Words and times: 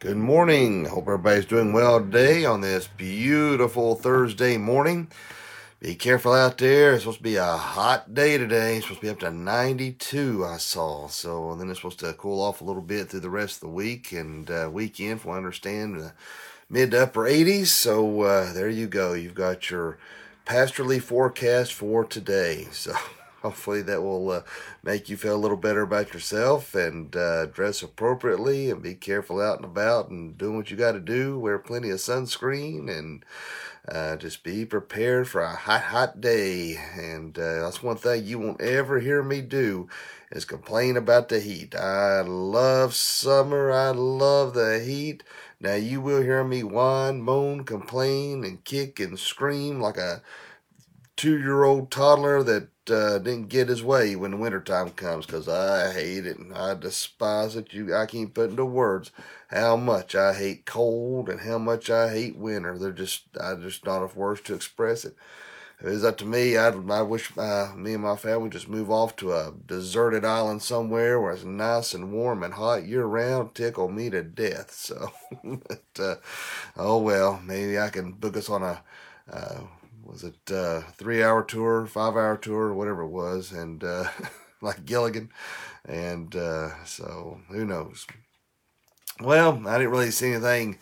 Good 0.00 0.16
morning. 0.16 0.86
Hope 0.86 1.08
everybody's 1.08 1.44
doing 1.44 1.74
well 1.74 2.00
today 2.00 2.46
on 2.46 2.62
this 2.62 2.88
beautiful 2.88 3.96
Thursday 3.96 4.56
morning. 4.56 5.10
Be 5.78 5.94
careful 5.94 6.32
out 6.32 6.56
there. 6.56 6.94
It's 6.94 7.02
supposed 7.02 7.18
to 7.18 7.22
be 7.22 7.36
a 7.36 7.44
hot 7.44 8.14
day 8.14 8.38
today. 8.38 8.76
It's 8.76 8.86
supposed 8.86 9.02
to 9.02 9.06
be 9.08 9.10
up 9.10 9.20
to 9.20 9.30
92, 9.30 10.42
I 10.46 10.56
saw. 10.56 11.06
So 11.08 11.54
then 11.54 11.68
it's 11.68 11.80
supposed 11.80 11.98
to 11.98 12.14
cool 12.14 12.40
off 12.40 12.62
a 12.62 12.64
little 12.64 12.80
bit 12.80 13.10
through 13.10 13.20
the 13.20 13.28
rest 13.28 13.56
of 13.56 13.60
the 13.60 13.74
week 13.74 14.10
and 14.12 14.50
uh, 14.50 14.70
weekend, 14.72 15.20
from 15.20 15.32
I 15.32 15.36
understand, 15.36 16.12
mid 16.70 16.92
to 16.92 17.02
upper 17.02 17.24
80s. 17.24 17.66
So 17.66 18.22
uh, 18.22 18.54
there 18.54 18.70
you 18.70 18.86
go. 18.86 19.12
You've 19.12 19.34
got 19.34 19.68
your 19.68 19.98
pastorally 20.46 21.02
forecast 21.02 21.74
for 21.74 22.06
today. 22.06 22.68
So 22.72 22.94
hopefully 23.42 23.82
that 23.82 24.02
will 24.02 24.30
uh, 24.30 24.42
make 24.82 25.08
you 25.08 25.16
feel 25.16 25.34
a 25.34 25.38
little 25.38 25.56
better 25.56 25.82
about 25.82 26.12
yourself 26.12 26.74
and 26.74 27.14
uh, 27.16 27.46
dress 27.46 27.82
appropriately 27.82 28.70
and 28.70 28.82
be 28.82 28.94
careful 28.94 29.40
out 29.40 29.56
and 29.56 29.64
about 29.64 30.10
and 30.10 30.36
doing 30.36 30.56
what 30.56 30.70
you 30.70 30.76
got 30.76 30.92
to 30.92 31.00
do. 31.00 31.38
Wear 31.38 31.58
plenty 31.58 31.90
of 31.90 31.98
sunscreen 31.98 32.90
and 32.90 33.24
uh, 33.88 34.16
just 34.16 34.44
be 34.44 34.64
prepared 34.64 35.28
for 35.28 35.40
a 35.40 35.54
hot, 35.54 35.82
hot 35.82 36.20
day. 36.20 36.76
And 36.96 37.36
uh, 37.38 37.62
that's 37.62 37.82
one 37.82 37.96
thing 37.96 38.24
you 38.24 38.38
won't 38.38 38.60
ever 38.60 39.00
hear 39.00 39.22
me 39.22 39.40
do 39.40 39.88
is 40.30 40.44
complain 40.44 40.96
about 40.96 41.28
the 41.28 41.40
heat. 41.40 41.74
I 41.74 42.20
love 42.20 42.94
summer. 42.94 43.72
I 43.72 43.90
love 43.90 44.54
the 44.54 44.80
heat. 44.80 45.24
Now 45.60 45.74
you 45.74 46.00
will 46.00 46.22
hear 46.22 46.44
me 46.44 46.62
whine, 46.62 47.20
moan, 47.20 47.64
complain, 47.64 48.44
and 48.44 48.64
kick 48.64 49.00
and 49.00 49.18
scream 49.18 49.80
like 49.80 49.96
a 49.96 50.22
two-year-old 51.20 51.90
toddler 51.90 52.42
that 52.42 52.68
uh, 52.90 53.18
didn't 53.18 53.50
get 53.50 53.68
his 53.68 53.82
way 53.82 54.16
when 54.16 54.30
the 54.30 54.36
wintertime 54.38 54.88
comes 54.88 55.26
because 55.26 55.50
I 55.50 55.92
hate 55.92 56.24
it 56.24 56.38
and 56.38 56.54
I 56.54 56.72
despise 56.72 57.56
it. 57.56 57.74
You, 57.74 57.94
I 57.94 58.06
can't 58.06 58.32
put 58.32 58.48
into 58.48 58.64
words 58.64 59.10
how 59.48 59.76
much 59.76 60.14
I 60.14 60.32
hate 60.32 60.64
cold 60.64 61.28
and 61.28 61.40
how 61.40 61.58
much 61.58 61.90
I 61.90 62.08
hate 62.08 62.38
winter. 62.38 62.78
They're 62.78 62.90
just, 62.90 63.24
I 63.38 63.54
just 63.56 63.84
not 63.84 63.98
enough 63.98 64.16
words 64.16 64.40
to 64.42 64.54
express 64.54 65.04
it. 65.04 65.14
If 65.78 65.88
it 65.88 66.04
up 66.06 66.16
to 66.18 66.24
me, 66.24 66.56
I'd, 66.56 66.90
I 66.90 67.02
wish 67.02 67.36
uh, 67.36 67.72
me 67.76 67.92
and 67.92 68.02
my 68.02 68.16
family 68.16 68.48
just 68.48 68.70
move 68.70 68.90
off 68.90 69.14
to 69.16 69.34
a 69.34 69.52
deserted 69.66 70.24
island 70.24 70.62
somewhere 70.62 71.20
where 71.20 71.32
it's 71.32 71.44
nice 71.44 71.92
and 71.92 72.12
warm 72.12 72.42
and 72.42 72.54
hot 72.54 72.86
year 72.86 73.04
round. 73.04 73.54
Tickle 73.54 73.90
me 73.90 74.08
to 74.08 74.22
death. 74.22 74.72
So, 74.72 75.12
but, 75.44 76.02
uh, 76.02 76.14
oh 76.78 76.96
well, 76.96 77.42
maybe 77.44 77.78
I 77.78 77.90
can 77.90 78.12
book 78.12 78.38
us 78.38 78.48
on 78.48 78.62
a 78.62 78.82
uh, 79.30 79.60
was 80.10 80.24
it 80.24 80.52
uh, 80.52 80.80
three 80.96 81.22
hour 81.22 81.42
tour, 81.44 81.86
five 81.86 82.14
hour 82.14 82.36
tour, 82.36 82.74
whatever 82.74 83.02
it 83.02 83.08
was, 83.08 83.52
and 83.52 83.84
uh, 83.84 84.04
like 84.60 84.84
Gilligan, 84.84 85.30
and 85.84 86.34
uh, 86.34 86.84
so 86.84 87.40
who 87.48 87.64
knows? 87.64 88.06
Well, 89.20 89.66
I 89.66 89.78
didn't 89.78 89.92
really 89.92 90.10
see 90.10 90.32
anything 90.32 90.78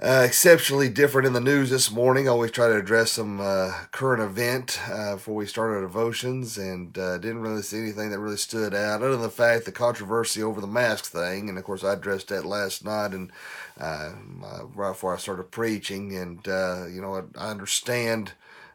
uh, 0.00 0.22
exceptionally 0.24 0.88
different 0.88 1.26
in 1.26 1.32
the 1.32 1.40
news 1.40 1.70
this 1.70 1.90
morning. 1.90 2.28
Always 2.28 2.52
try 2.52 2.68
to 2.68 2.76
address 2.76 3.12
some 3.12 3.40
uh, 3.40 3.72
current 3.90 4.22
event 4.22 4.78
uh, 4.88 5.14
before 5.14 5.34
we 5.34 5.46
start 5.46 5.72
our 5.72 5.80
devotions, 5.80 6.56
and 6.56 6.96
uh, 6.96 7.18
didn't 7.18 7.40
really 7.40 7.62
see 7.62 7.78
anything 7.78 8.10
that 8.10 8.20
really 8.20 8.36
stood 8.36 8.74
out, 8.74 9.02
other 9.02 9.12
than 9.12 9.22
the 9.22 9.30
fact 9.30 9.64
the 9.64 9.72
controversy 9.72 10.42
over 10.42 10.60
the 10.60 10.68
mask 10.68 11.06
thing. 11.06 11.48
And 11.48 11.58
of 11.58 11.64
course, 11.64 11.82
I 11.82 11.94
addressed 11.94 12.28
that 12.28 12.46
last 12.46 12.84
night, 12.84 13.12
and 13.12 13.32
uh, 13.80 14.12
right 14.74 14.90
before 14.90 15.14
I 15.14 15.18
started 15.18 15.50
preaching. 15.50 16.16
And 16.16 16.46
you 16.94 17.02
know, 17.02 17.16
I, 17.36 17.46
I 17.46 17.50
understand 17.50 18.32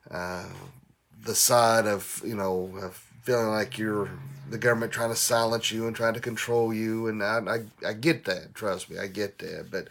the 0.09 1.35
side 1.35 1.87
of 1.87 2.21
you 2.25 2.35
know 2.35 2.69
of 2.81 2.95
feeling 3.23 3.47
like 3.47 3.77
you're 3.77 4.09
the 4.49 4.57
government 4.57 4.91
trying 4.91 5.09
to 5.09 5.15
silence 5.15 5.71
you 5.71 5.87
and 5.87 5.95
trying 5.95 6.13
to 6.13 6.19
control 6.19 6.73
you, 6.73 7.07
and 7.07 7.23
I, 7.23 7.39
I, 7.83 7.89
I 7.89 7.93
get 7.93 8.25
that. 8.25 8.53
Trust 8.53 8.89
me, 8.89 8.97
I 8.99 9.07
get 9.07 9.39
that. 9.39 9.69
But 9.71 9.87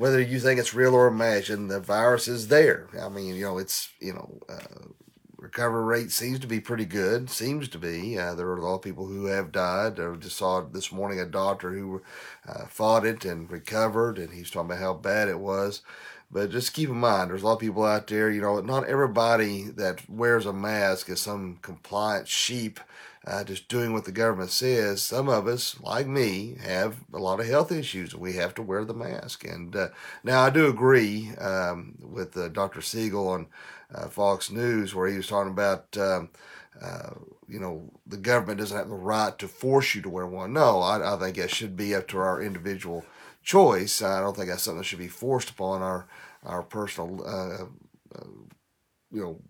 whether 0.00 0.18
you 0.18 0.40
think 0.40 0.58
it's 0.58 0.72
real 0.72 0.94
or 0.94 1.08
imagined, 1.08 1.70
the 1.70 1.78
virus 1.78 2.26
is 2.26 2.48
there. 2.48 2.88
I 2.98 3.10
mean, 3.10 3.34
you 3.34 3.44
know, 3.44 3.58
it's 3.58 3.92
you 4.00 4.14
know, 4.14 4.38
uh, 4.48 4.86
recovery 5.36 5.84
rate 5.84 6.10
seems 6.10 6.38
to 6.38 6.46
be 6.46 6.58
pretty 6.58 6.86
good. 6.86 7.28
Seems 7.28 7.68
to 7.68 7.76
be. 7.76 8.18
Uh, 8.18 8.34
there 8.34 8.46
are 8.46 8.56
a 8.56 8.64
lot 8.64 8.76
of 8.76 8.82
people 8.82 9.06
who 9.06 9.26
have 9.26 9.52
died. 9.52 10.00
I 10.00 10.14
just 10.14 10.38
saw 10.38 10.62
this 10.62 10.90
morning 10.90 11.20
a 11.20 11.26
doctor 11.26 11.72
who 11.74 12.00
uh, 12.48 12.64
fought 12.64 13.04
it 13.04 13.26
and 13.26 13.50
recovered, 13.50 14.16
and 14.16 14.32
he's 14.32 14.50
talking 14.50 14.70
about 14.70 14.80
how 14.80 14.94
bad 14.94 15.28
it 15.28 15.38
was. 15.38 15.82
But 16.30 16.50
just 16.50 16.72
keep 16.72 16.88
in 16.88 16.96
mind, 16.96 17.28
there's 17.28 17.42
a 17.42 17.46
lot 17.46 17.54
of 17.54 17.60
people 17.60 17.84
out 17.84 18.06
there, 18.06 18.30
you 18.30 18.40
know, 18.40 18.58
not 18.62 18.88
everybody 18.88 19.64
that 19.64 20.08
wears 20.08 20.46
a 20.46 20.52
mask 20.54 21.10
is 21.10 21.20
some 21.20 21.58
compliant 21.60 22.26
sheep 22.26 22.80
uh, 23.26 23.44
just 23.44 23.68
doing 23.68 23.92
what 23.92 24.04
the 24.04 24.12
government 24.12 24.50
says. 24.50 25.02
Some 25.02 25.28
of 25.28 25.46
us, 25.46 25.78
like 25.80 26.06
me, 26.06 26.56
have 26.62 26.96
a 27.12 27.18
lot 27.18 27.40
of 27.40 27.46
health 27.46 27.70
issues. 27.70 28.12
And 28.12 28.22
we 28.22 28.34
have 28.34 28.54
to 28.54 28.62
wear 28.62 28.84
the 28.84 28.94
mask. 28.94 29.44
And 29.44 29.74
uh, 29.76 29.88
now 30.24 30.42
I 30.42 30.50
do 30.50 30.68
agree 30.68 31.32
um, 31.36 31.96
with 32.00 32.36
uh, 32.36 32.48
Dr. 32.48 32.80
Siegel 32.80 33.28
on 33.28 33.46
uh, 33.94 34.08
Fox 34.08 34.50
News, 34.50 34.94
where 34.94 35.08
he 35.08 35.16
was 35.16 35.28
talking 35.28 35.52
about. 35.52 35.96
Um, 35.96 36.30
uh, 36.80 37.10
you 37.46 37.58
know, 37.58 37.90
the 38.06 38.16
government 38.16 38.58
doesn't 38.58 38.76
have 38.76 38.88
the 38.88 38.94
right 38.94 39.36
to 39.38 39.48
force 39.48 39.94
you 39.94 40.00
to 40.00 40.08
wear 40.08 40.26
one. 40.26 40.52
No, 40.52 40.80
I, 40.80 41.14
I 41.14 41.18
think 41.18 41.36
it 41.36 41.50
should 41.50 41.76
be 41.76 41.94
up 41.94 42.08
to 42.08 42.18
our 42.18 42.40
individual 42.40 43.04
choice. 43.42 44.00
I 44.00 44.20
don't 44.20 44.34
think 44.34 44.48
that's 44.48 44.62
something 44.62 44.78
that 44.78 44.84
should 44.84 45.00
be 45.00 45.08
forced 45.08 45.50
upon 45.50 45.82
our 45.82 46.06
our 46.44 46.62
personal, 46.62 47.22
uh, 47.26 47.66
you 49.12 49.20
know, 49.20 49.40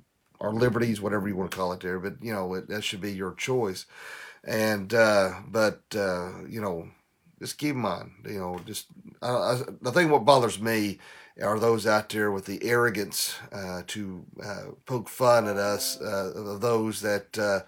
our 0.41 0.53
liberties, 0.53 1.01
whatever 1.01 1.29
you 1.29 1.37
want 1.37 1.51
to 1.51 1.57
call 1.57 1.73
it 1.73 1.81
there. 1.81 1.99
But 1.99 2.15
you 2.23 2.33
know, 2.33 2.55
it, 2.55 2.69
that 2.69 2.85
should 2.85 3.01
be 3.01 3.13
your 3.13 3.35
choice. 3.35 3.87
And 4.45 4.93
uh, 4.95 5.35
but 5.49 5.83
uh, 5.95 6.45
you 6.49 6.61
know, 6.61 6.89
just 7.39 7.59
keep 7.59 7.75
in 7.75 7.81
mind, 7.81 8.13
you 8.25 8.39
know, 8.39 8.61
just 8.65 8.87
I, 9.23 9.61
the 9.83 9.93
thing 9.93 10.11
what 10.11 10.25
bothers 10.25 10.61
me 10.61 10.99
are 11.43 11.59
those 11.59 11.87
out 11.87 12.09
there 12.11 12.31
with 12.31 12.45
the 12.45 12.63
arrogance 12.63 13.37
uh, 13.53 13.83
to 13.87 14.25
uh, 14.45 14.65
poke 14.87 15.09
fun 15.09 15.47
at 15.47 15.57
us, 15.57 16.01
uh, 16.01 16.57
those 16.61 17.01
that 17.01 17.39
uh, 17.39 17.61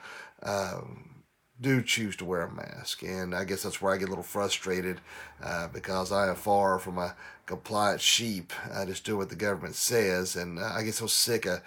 um, 0.43 1.25
do 1.61 1.83
choose 1.83 2.17
to 2.17 2.25
wear 2.25 2.43
a 2.43 2.53
mask. 2.53 3.03
And 3.03 3.35
I 3.35 3.45
guess 3.45 3.63
that's 3.63 3.81
where 3.81 3.95
I 3.95 3.97
get 3.97 4.09
a 4.09 4.11
little 4.11 4.25
frustrated 4.25 5.01
uh, 5.43 5.69
because 5.69 6.13
I 6.13 6.29
am 6.29 6.35
far 6.35 6.79
from 6.79 6.99
a 6.99 7.15
compliant 7.47 8.01
sheep. 8.01 8.53
I 8.75 8.85
just 8.85 9.05
do 9.05 9.17
what 9.17 9.31
the 9.31 9.37
government 9.37 9.77
says. 9.77 10.37
And 10.37 10.59
I 10.61 10.83
get 10.83 10.95
so 10.95 11.07
sick 11.07 11.47
of, 11.47 11.63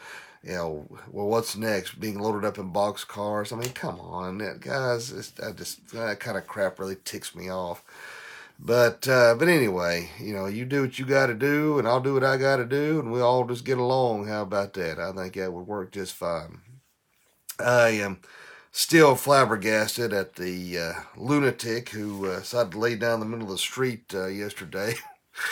you 0.46 0.54
know, 0.54 0.88
well, 1.12 1.28
what's 1.28 1.56
next? 1.56 2.00
Being 2.00 2.20
loaded 2.20 2.46
up 2.46 2.60
in 2.60 2.70
box 2.70 3.04
cars. 3.04 3.52
I 3.52 3.56
mean, 3.56 3.70
come 3.70 4.00
on, 4.00 4.38
guys. 4.60 5.34
I 5.44 5.52
just, 5.52 5.92
that 5.92 6.20
kind 6.20 6.38
of 6.38 6.46
crap 6.46 6.80
really 6.80 6.98
ticks 7.04 7.36
me 7.36 7.50
off. 7.50 7.84
But 8.60 9.08
uh, 9.08 9.36
but 9.36 9.48
anyway, 9.48 10.10
you 10.20 10.34
know, 10.34 10.46
you 10.46 10.64
do 10.64 10.82
what 10.82 10.98
you 10.98 11.06
got 11.06 11.26
to 11.28 11.34
do, 11.34 11.78
and 11.78 11.88
I'll 11.88 12.00
do 12.00 12.14
what 12.14 12.24
I 12.24 12.38
got 12.38 12.58
to 12.58 12.66
do, 12.66 13.00
and 13.00 13.12
we 13.12 13.20
all 13.20 13.44
just 13.46 13.66
get 13.66 13.78
along. 13.78 14.28
How 14.28 14.44
about 14.44 14.74
that? 14.76 14.98
I 15.00 15.12
think 15.12 15.34
that 15.34 15.52
would 15.52 15.68
work 15.68 15.92
just 15.92 16.14
fine. 16.14 16.62
I 17.60 17.90
am. 17.90 18.20
Still 18.72 19.16
flabbergasted 19.16 20.12
at 20.12 20.36
the 20.36 20.78
uh, 20.78 20.94
lunatic 21.16 21.90
who 21.90 22.28
uh, 22.30 22.40
decided 22.40 22.74
to 22.74 22.80
lay 22.80 22.96
down 22.96 23.16
in 23.16 23.20
the 23.22 23.26
middle 23.26 23.46
of 23.46 23.52
the 23.52 23.58
street 23.58 24.14
uh, 24.14 24.28
yesterday. 24.28 24.96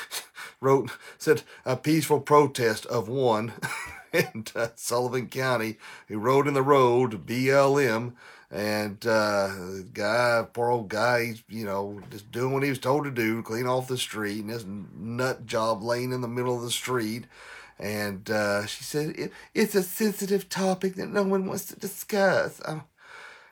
Wrote, 0.60 0.92
said, 1.18 1.44
a 1.66 1.78
peaceful 1.78 2.20
protest 2.20 2.86
of 2.86 3.08
one 3.08 3.54
in 4.14 4.46
uh, 4.56 4.70
Sullivan 4.76 5.28
County 5.28 5.78
who 6.08 6.20
rode 6.20 6.48
in 6.48 6.54
the 6.54 6.62
road, 6.62 7.26
BLM. 7.26 8.14
And 8.52 9.04
uh, 9.08 9.48
the 9.48 9.88
guy, 9.92 10.46
poor 10.54 10.70
old 10.70 10.88
guy, 10.88 11.26
he's, 11.26 11.44
you 11.50 11.66
know, 11.66 12.00
just 12.12 12.32
doing 12.32 12.54
what 12.54 12.62
he 12.62 12.70
was 12.70 12.78
told 12.78 13.04
to 13.06 13.12
do, 13.12 13.42
clean 13.42 13.66
off 13.66 13.88
the 13.88 13.98
street, 13.98 14.42
and 14.42 14.52
this 14.52 14.64
nut 14.96 15.48
job 15.48 15.82
laying 15.82 16.12
in 16.12 16.22
the 16.22 16.28
middle 16.28 16.56
of 16.56 16.62
the 16.62 16.70
street. 16.70 17.26
And 17.80 18.30
uh, 18.30 18.68
she 18.68 18.84
said, 18.84 19.16
it, 19.18 19.32
It's 19.56 19.74
a 19.74 19.82
sensitive 19.82 20.50
topic 20.50 20.96
that 20.96 21.10
no 21.10 21.24
one 21.24 21.48
wants 21.48 21.66
to 21.66 21.80
discuss. 21.80 22.62
I'm, 22.64 22.84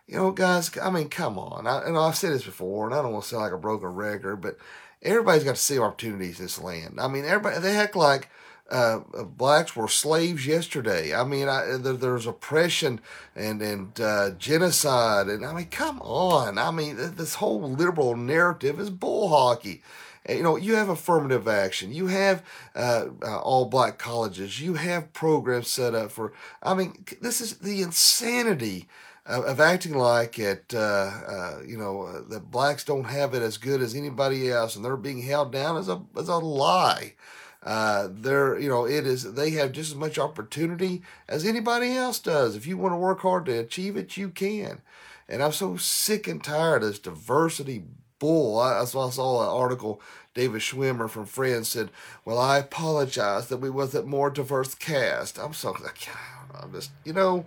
you 0.05 0.17
know, 0.17 0.31
guys, 0.31 0.69
I 0.77 0.91
mean, 0.91 1.09
come 1.09 1.39
on. 1.39 1.65
I, 1.65 1.81
and 1.83 1.97
I've 1.97 2.15
said 2.15 2.33
this 2.33 2.43
before, 2.43 2.85
and 2.85 2.93
I 2.93 3.01
don't 3.01 3.11
want 3.11 3.23
to 3.23 3.29
sound 3.29 3.41
like 3.41 3.53
a 3.53 3.57
broken 3.57 3.89
record, 3.89 4.37
but 4.41 4.57
everybody's 5.01 5.43
got 5.43 5.55
to 5.55 5.61
see 5.61 5.79
opportunities 5.79 6.39
in 6.39 6.45
this 6.45 6.61
land. 6.61 6.99
I 6.99 7.07
mean, 7.07 7.25
everybody, 7.25 7.59
they 7.59 7.75
act 7.75 7.95
like 7.95 8.29
uh, 8.71 8.99
blacks 9.23 9.75
were 9.75 9.87
slaves 9.87 10.47
yesterday. 10.47 11.13
I 11.13 11.23
mean, 11.23 11.47
I, 11.49 11.77
there, 11.77 11.93
there's 11.93 12.25
oppression 12.25 13.01
and 13.35 13.61
and 13.61 13.99
uh, 13.99 14.31
genocide, 14.31 15.27
and 15.27 15.45
I 15.45 15.53
mean, 15.53 15.67
come 15.67 16.01
on. 16.01 16.57
I 16.57 16.71
mean, 16.71 16.95
this 17.15 17.35
whole 17.35 17.61
liberal 17.61 18.15
narrative 18.15 18.79
is 18.79 18.89
bull 18.89 19.29
hockey. 19.29 19.83
You 20.29 20.43
know, 20.43 20.55
you 20.55 20.75
have 20.75 20.87
affirmative 20.87 21.47
action. 21.47 21.91
You 21.91 22.07
have 22.07 22.43
uh, 22.75 23.07
uh 23.21 23.39
all 23.39 23.65
black 23.65 23.97
colleges. 23.97 24.61
You 24.61 24.75
have 24.75 25.13
programs 25.13 25.69
set 25.69 25.93
up 25.93 26.11
for. 26.11 26.33
I 26.63 26.73
mean, 26.73 27.05
this 27.21 27.41
is 27.41 27.57
the 27.57 27.81
insanity 27.81 28.87
of 29.25 29.59
acting 29.59 29.93
like 29.93 30.39
it, 30.39 30.73
uh, 30.73 30.77
uh, 30.79 31.59
you 31.65 31.77
know, 31.77 32.03
uh, 32.03 32.21
that 32.29 32.49
blacks 32.49 32.83
don't 32.83 33.03
have 33.03 33.33
it 33.33 33.41
as 33.41 33.57
good 33.57 33.81
as 33.81 33.95
anybody 33.95 34.49
else, 34.49 34.75
and 34.75 34.83
they're 34.83 34.97
being 34.97 35.21
held 35.21 35.51
down 35.51 35.77
as 35.77 35.89
a 35.89 36.01
as 36.17 36.27
a 36.27 36.37
lie. 36.37 37.13
Uh, 37.63 38.07
they're, 38.09 38.57
you 38.59 38.69
know, 38.69 38.85
it 38.85 39.05
is. 39.05 39.33
They 39.33 39.51
have 39.51 39.71
just 39.71 39.91
as 39.91 39.95
much 39.95 40.17
opportunity 40.17 41.03
as 41.27 41.45
anybody 41.45 41.95
else 41.95 42.19
does. 42.19 42.55
If 42.55 42.65
you 42.65 42.77
want 42.77 42.93
to 42.93 42.97
work 42.97 43.19
hard 43.21 43.45
to 43.45 43.59
achieve 43.59 43.95
it, 43.95 44.17
you 44.17 44.29
can. 44.29 44.81
And 45.29 45.43
I'm 45.43 45.51
so 45.51 45.77
sick 45.77 46.27
and 46.27 46.43
tired 46.43 46.81
of 46.83 46.89
this 46.89 46.99
diversity 46.99 47.83
bull. 48.19 48.59
I, 48.59 48.79
I, 48.79 48.85
saw, 48.85 49.07
I 49.07 49.11
saw 49.11 49.41
an 49.43 49.49
article. 49.49 50.01
David 50.33 50.61
Schwimmer 50.61 51.09
from 51.09 51.25
Friends 51.25 51.67
said, 51.67 51.91
"Well, 52.23 52.37
I 52.37 52.57
apologize 52.57 53.49
that 53.49 53.57
we 53.57 53.69
wasn't 53.69 54.07
more 54.07 54.29
diverse 54.29 54.73
cast." 54.75 55.37
I'm 55.37 55.53
so 55.53 55.75
I'm 56.55 56.71
just, 56.71 56.91
you 57.03 57.11
know, 57.11 57.45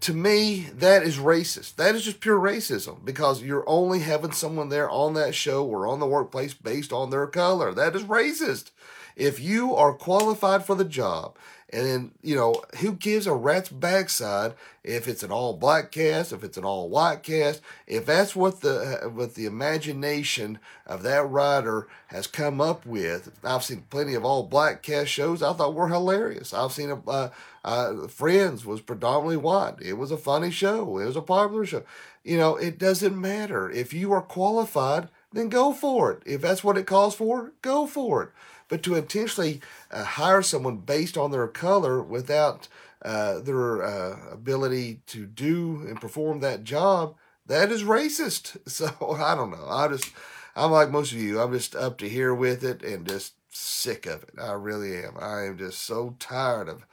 to 0.00 0.12
me, 0.12 0.66
that 0.74 1.04
is 1.04 1.16
racist. 1.16 1.76
That 1.76 1.94
is 1.94 2.04
just 2.04 2.20
pure 2.20 2.38
racism 2.38 3.04
because 3.04 3.42
you're 3.42 3.68
only 3.68 4.00
having 4.00 4.32
someone 4.32 4.68
there 4.68 4.90
on 4.90 5.14
that 5.14 5.34
show 5.34 5.64
or 5.64 5.86
on 5.86 6.00
the 6.00 6.06
workplace 6.06 6.54
based 6.54 6.92
on 6.92 7.10
their 7.10 7.26
color. 7.26 7.72
That 7.72 7.94
is 7.94 8.02
racist. 8.02 8.72
If 9.16 9.40
you 9.40 9.74
are 9.74 9.92
qualified 9.92 10.64
for 10.64 10.74
the 10.74 10.84
job 10.84 11.36
and 11.72 11.86
then, 11.86 12.10
you 12.22 12.36
know, 12.36 12.62
who 12.80 12.92
gives 12.92 13.26
a 13.26 13.32
rat's 13.32 13.70
backside 13.70 14.52
if 14.84 15.08
it's 15.08 15.22
an 15.22 15.32
all 15.32 15.54
black 15.54 15.90
cast, 15.90 16.32
if 16.32 16.44
it's 16.44 16.58
an 16.58 16.64
all 16.64 16.88
white 16.90 17.22
cast, 17.22 17.62
if 17.86 18.04
that's 18.04 18.36
what 18.36 18.60
the 18.60 19.10
what 19.14 19.34
the 19.34 19.46
imagination 19.46 20.58
of 20.86 21.02
that 21.02 21.28
writer 21.28 21.88
has 22.08 22.26
come 22.26 22.60
up 22.60 22.84
with. 22.84 23.30
I've 23.42 23.64
seen 23.64 23.84
plenty 23.88 24.14
of 24.14 24.24
all 24.24 24.42
black 24.42 24.82
cast 24.82 25.08
shows 25.08 25.42
I 25.42 25.54
thought 25.54 25.74
were 25.74 25.88
hilarious. 25.88 26.52
I've 26.52 26.72
seen 26.72 26.90
a 26.90 27.00
uh, 27.08 27.30
uh, 27.64 28.06
Friends 28.08 28.66
was 28.66 28.80
predominantly 28.80 29.36
white. 29.36 29.76
It 29.80 29.94
was 29.94 30.10
a 30.10 30.16
funny 30.16 30.50
show. 30.50 30.98
It 30.98 31.06
was 31.06 31.16
a 31.16 31.22
popular 31.22 31.64
show. 31.64 31.84
You 32.24 32.36
know, 32.36 32.56
it 32.56 32.78
doesn't 32.78 33.18
matter 33.18 33.70
if 33.70 33.92
you 33.92 34.12
are 34.12 34.22
qualified. 34.22 35.08
Then 35.32 35.48
go 35.48 35.72
for 35.72 36.12
it. 36.12 36.22
If 36.26 36.42
that's 36.42 36.62
what 36.62 36.76
it 36.76 36.86
calls 36.86 37.14
for, 37.14 37.52
go 37.62 37.86
for 37.86 38.22
it. 38.24 38.28
But 38.72 38.82
to 38.84 38.94
intentionally 38.94 39.60
uh, 39.90 40.02
hire 40.02 40.40
someone 40.40 40.78
based 40.78 41.18
on 41.18 41.30
their 41.30 41.46
color 41.46 42.02
without 42.02 42.68
uh, 43.04 43.40
their 43.40 43.84
uh, 43.84 44.32
ability 44.32 45.00
to 45.08 45.26
do 45.26 45.84
and 45.86 46.00
perform 46.00 46.40
that 46.40 46.64
job, 46.64 47.14
that 47.44 47.70
is 47.70 47.82
racist. 47.82 48.56
So 48.66 48.88
I 49.20 49.34
don't 49.34 49.50
know. 49.50 49.66
I 49.68 49.88
just, 49.88 50.10
I'm 50.56 50.70
like 50.70 50.90
most 50.90 51.12
of 51.12 51.18
you. 51.18 51.38
I'm 51.38 51.52
just 51.52 51.76
up 51.76 51.98
to 51.98 52.08
here 52.08 52.34
with 52.34 52.64
it 52.64 52.82
and 52.82 53.06
just 53.06 53.34
sick 53.50 54.06
of 54.06 54.22
it. 54.22 54.36
I 54.40 54.52
really 54.52 54.96
am. 55.04 55.18
I 55.20 55.42
am 55.42 55.58
just 55.58 55.80
so 55.82 56.16
tired 56.18 56.70
of 56.70 56.86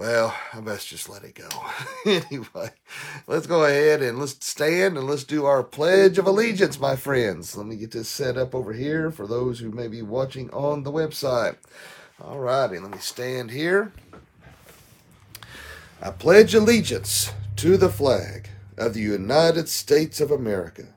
well, 0.00 0.34
I 0.54 0.60
best 0.60 0.88
just 0.88 1.10
let 1.10 1.24
it 1.24 1.34
go. 1.34 1.48
anyway, 2.06 2.70
let's 3.26 3.46
go 3.46 3.64
ahead 3.64 4.00
and 4.00 4.18
let's 4.18 4.34
stand 4.40 4.96
and 4.96 5.06
let's 5.06 5.24
do 5.24 5.44
our 5.44 5.62
Pledge 5.62 6.16
of 6.16 6.26
Allegiance, 6.26 6.80
my 6.80 6.96
friends. 6.96 7.54
Let 7.54 7.66
me 7.66 7.76
get 7.76 7.90
this 7.90 8.08
set 8.08 8.38
up 8.38 8.54
over 8.54 8.72
here 8.72 9.10
for 9.10 9.26
those 9.26 9.58
who 9.58 9.70
may 9.70 9.88
be 9.88 10.00
watching 10.00 10.48
on 10.52 10.84
the 10.84 10.90
website. 10.90 11.56
All 12.18 12.38
righty, 12.38 12.78
let 12.78 12.92
me 12.92 12.96
stand 12.96 13.50
here. 13.50 13.92
I 16.00 16.12
pledge 16.12 16.54
allegiance 16.54 17.30
to 17.56 17.76
the 17.76 17.90
flag 17.90 18.48
of 18.78 18.94
the 18.94 19.02
United 19.02 19.68
States 19.68 20.18
of 20.18 20.30
America 20.30 20.94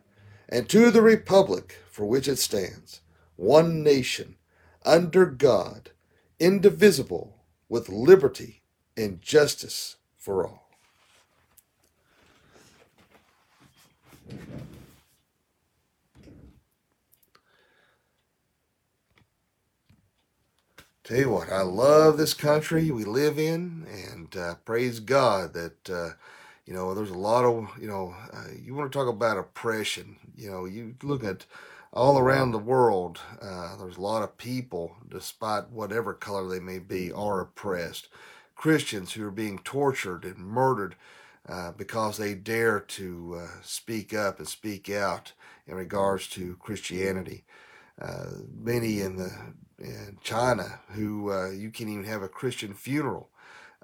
and 0.48 0.70
to 0.70 0.92
the 0.92 1.02
republic 1.02 1.78
for 1.92 2.06
which 2.06 2.30
it 2.30 2.38
stands, 2.38 3.02
one 3.36 3.84
nation, 3.84 4.38
under 4.86 5.26
God, 5.26 5.90
indivisible, 6.40 7.36
with 7.68 7.90
liberty 7.90 8.63
and 8.98 9.22
justice 9.22 9.98
for 10.18 10.48
all. 10.48 10.64
Tell 21.04 21.18
you 21.18 21.32
what, 21.32 21.52
I 21.52 21.64
love 21.64 22.18
this 22.18 22.34
country 22.34 22.92
we 22.92 23.04
live 23.06 23.40
in, 23.40 23.88
and 23.92 24.38
uh, 24.38 24.56
praise 24.66 25.02
God 25.02 25.54
that 25.54 25.90
uh, 25.90 26.12
you 26.66 26.74
know 26.74 26.94
there's 26.94 27.10
a 27.10 27.18
lot 27.18 27.44
of 27.44 27.70
you 27.82 27.88
know 27.88 28.16
uh, 28.34 28.46
you 28.64 28.76
want 28.76 28.92
to 28.92 28.98
talk 28.98 29.10
about 29.10 29.38
oppression. 29.38 30.18
You 30.38 30.52
know, 30.52 30.66
you 30.66 30.96
look 31.04 31.26
at 31.26 31.46
all 31.92 32.20
around 32.20 32.52
the 32.52 32.60
world, 32.60 33.20
uh, 33.42 33.76
there's 33.78 33.98
a 33.98 34.02
lot 34.02 34.24
of 34.24 34.38
people, 34.38 34.96
despite 35.10 35.70
whatever 35.72 36.14
color 36.14 36.48
they 36.48 36.62
may 36.62 36.80
be, 36.80 37.12
are 37.12 37.42
oppressed. 37.42 38.08
Christians 38.56 39.14
who 39.14 39.26
are 39.26 39.32
being 39.32 39.60
tortured 39.60 40.24
and 40.24 40.38
murdered 40.38 40.96
uh, 41.48 41.72
because 41.72 42.18
they 42.18 42.34
dare 42.34 42.80
to 42.80 43.42
uh, 43.42 43.48
speak 43.62 44.14
up 44.14 44.40
and 44.40 44.48
speak 44.48 44.90
out 44.90 45.34
in 45.68 45.76
regards 45.76 46.28
to 46.30 46.56
Christianity. 46.58 47.44
Uh, 48.02 48.26
many 48.58 49.02
in 49.02 49.18
the 49.18 49.32
in 49.80 50.18
China 50.24 50.80
who 50.92 51.32
uh, 51.32 51.50
you 51.50 51.70
can't 51.70 51.90
even 51.90 52.06
have 52.06 52.24
a 52.24 52.30
Christian 52.30 52.74
funeral 52.74 53.30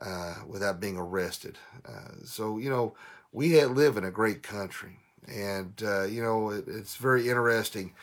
uh, 0.02 0.36
without 0.48 0.80
being 0.80 0.98
arrested. 0.98 1.58
Uh, 1.88 2.24
so 2.24 2.58
you 2.58 2.70
know 2.70 2.96
we 3.32 3.64
live 3.66 3.98
in 3.98 4.04
a 4.04 4.12
great 4.12 4.42
country, 4.42 5.00
and 5.28 5.74
you 6.10 6.24
know 6.24 6.50
it, 6.50 6.66
it's 6.68 6.96
very 6.96 7.30
interesting 7.30 7.94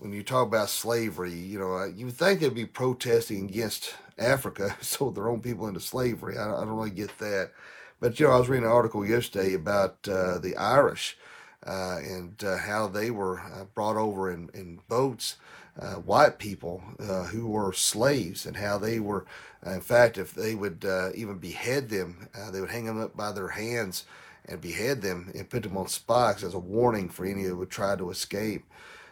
when 0.00 0.12
you 0.12 0.22
talk 0.22 0.46
about 0.46 0.70
slavery, 0.70 1.34
you 1.34 1.58
know, 1.58 1.84
you 1.84 2.10
think 2.10 2.40
they'd 2.40 2.54
be 2.54 2.64
protesting 2.64 3.44
against 3.44 3.94
Africa, 4.20 4.76
sold 4.80 5.16
their 5.16 5.28
own 5.28 5.40
people 5.40 5.66
into 5.66 5.80
slavery. 5.80 6.38
I, 6.38 6.44
I, 6.44 6.64
don't 6.64 6.76
really 6.76 6.90
get 6.90 7.16
that. 7.18 7.50
But, 7.98 8.18
you 8.20 8.26
know, 8.26 8.32
I 8.32 8.38
was 8.38 8.48
reading 8.48 8.66
an 8.66 8.72
article 8.72 9.04
yesterday 9.04 9.54
about 9.54 10.08
uh, 10.08 10.38
the 10.38 10.56
Irish 10.56 11.18
uh, 11.66 11.98
and 11.98 12.42
uh, 12.42 12.56
how 12.58 12.86
they 12.86 13.10
were 13.10 13.40
uh, 13.40 13.64
brought 13.74 13.96
over 13.96 14.30
in, 14.30 14.48
in 14.54 14.80
boats, 14.88 15.36
uh, 15.78 15.94
white 15.94 16.38
people 16.38 16.82
uh, 16.98 17.24
who 17.24 17.46
were 17.46 17.72
slaves, 17.72 18.46
and 18.46 18.56
how 18.56 18.78
they 18.78 18.98
were, 18.98 19.26
in 19.66 19.80
fact, 19.80 20.16
if 20.16 20.32
they 20.34 20.54
would 20.54 20.84
even 21.14 21.36
behead 21.38 21.90
them, 21.90 22.28
they 22.50 22.60
would 22.60 22.70
hang 22.70 22.86
them 22.86 23.00
up 23.00 23.16
by 23.16 23.32
their 23.32 23.48
hands 23.48 24.04
and 24.46 24.60
behead 24.60 25.02
them 25.02 25.30
and 25.34 25.50
put 25.50 25.62
them 25.62 25.76
on 25.76 25.86
spikes 25.86 26.42
as 26.42 26.54
a 26.54 26.58
warning 26.58 27.08
for 27.08 27.26
any 27.26 27.42
who 27.42 27.56
would 27.56 27.70
try 27.70 27.94
to 27.94 28.10
escape 28.10 28.64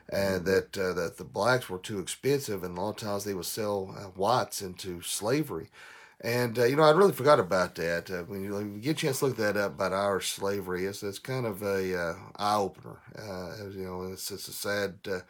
and 0.08 0.44
that 0.46 0.76
uh, 0.78 0.92
that 0.94 1.18
the 1.18 1.24
blacks 1.24 1.68
were 1.68 1.78
too 1.78 1.98
expensive, 1.98 2.62
and 2.62 2.76
a 2.76 2.80
lot 2.80 2.90
of 2.90 2.96
times 2.96 3.24
they 3.24 3.34
would 3.34 3.44
sell 3.46 3.94
uh, 3.96 4.04
whites 4.04 4.62
into 4.62 5.02
slavery. 5.02 5.68
And 6.20 6.58
uh, 6.58 6.64
you 6.64 6.76
know, 6.76 6.82
I 6.82 6.90
really 6.90 7.12
forgot 7.12 7.38
about 7.38 7.74
that. 7.76 8.10
Uh, 8.10 8.22
when, 8.24 8.42
you, 8.42 8.78
get 8.80 8.92
a 8.92 8.94
chance 8.94 9.18
to 9.20 9.26
look 9.26 9.36
that 9.36 9.56
up 9.56 9.74
about 9.74 9.92
Irish 9.92 10.32
slavery, 10.32 10.86
it's, 10.86 11.02
it's 11.02 11.18
kind 11.18 11.46
of 11.46 11.62
a 11.62 11.96
uh, 11.96 12.14
eye 12.36 12.56
opener. 12.56 12.98
Uh, 13.16 13.68
you 13.70 13.84
know, 13.84 14.10
it's 14.12 14.30
it's 14.30 14.48
a 14.48 14.52
sad. 14.52 14.98
you 15.04 15.22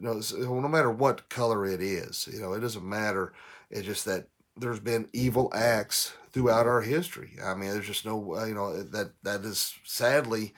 know, 0.00 0.20
no 0.38 0.68
matter 0.68 0.90
what 0.90 1.28
color 1.28 1.66
it 1.66 1.82
is, 1.82 2.28
you 2.32 2.40
know, 2.40 2.52
it 2.52 2.60
doesn't 2.60 2.88
matter. 2.88 3.32
It's 3.70 3.86
just 3.86 4.04
that 4.04 4.28
there's 4.56 4.80
been 4.80 5.08
evil 5.12 5.50
acts 5.54 6.14
throughout 6.30 6.66
our 6.66 6.82
history. 6.82 7.36
I 7.42 7.54
mean, 7.54 7.70
there's 7.70 7.86
just 7.86 8.06
no, 8.06 8.44
you 8.46 8.54
know, 8.54 8.82
that 8.82 9.12
that 9.22 9.40
is 9.40 9.74
sadly 9.84 10.54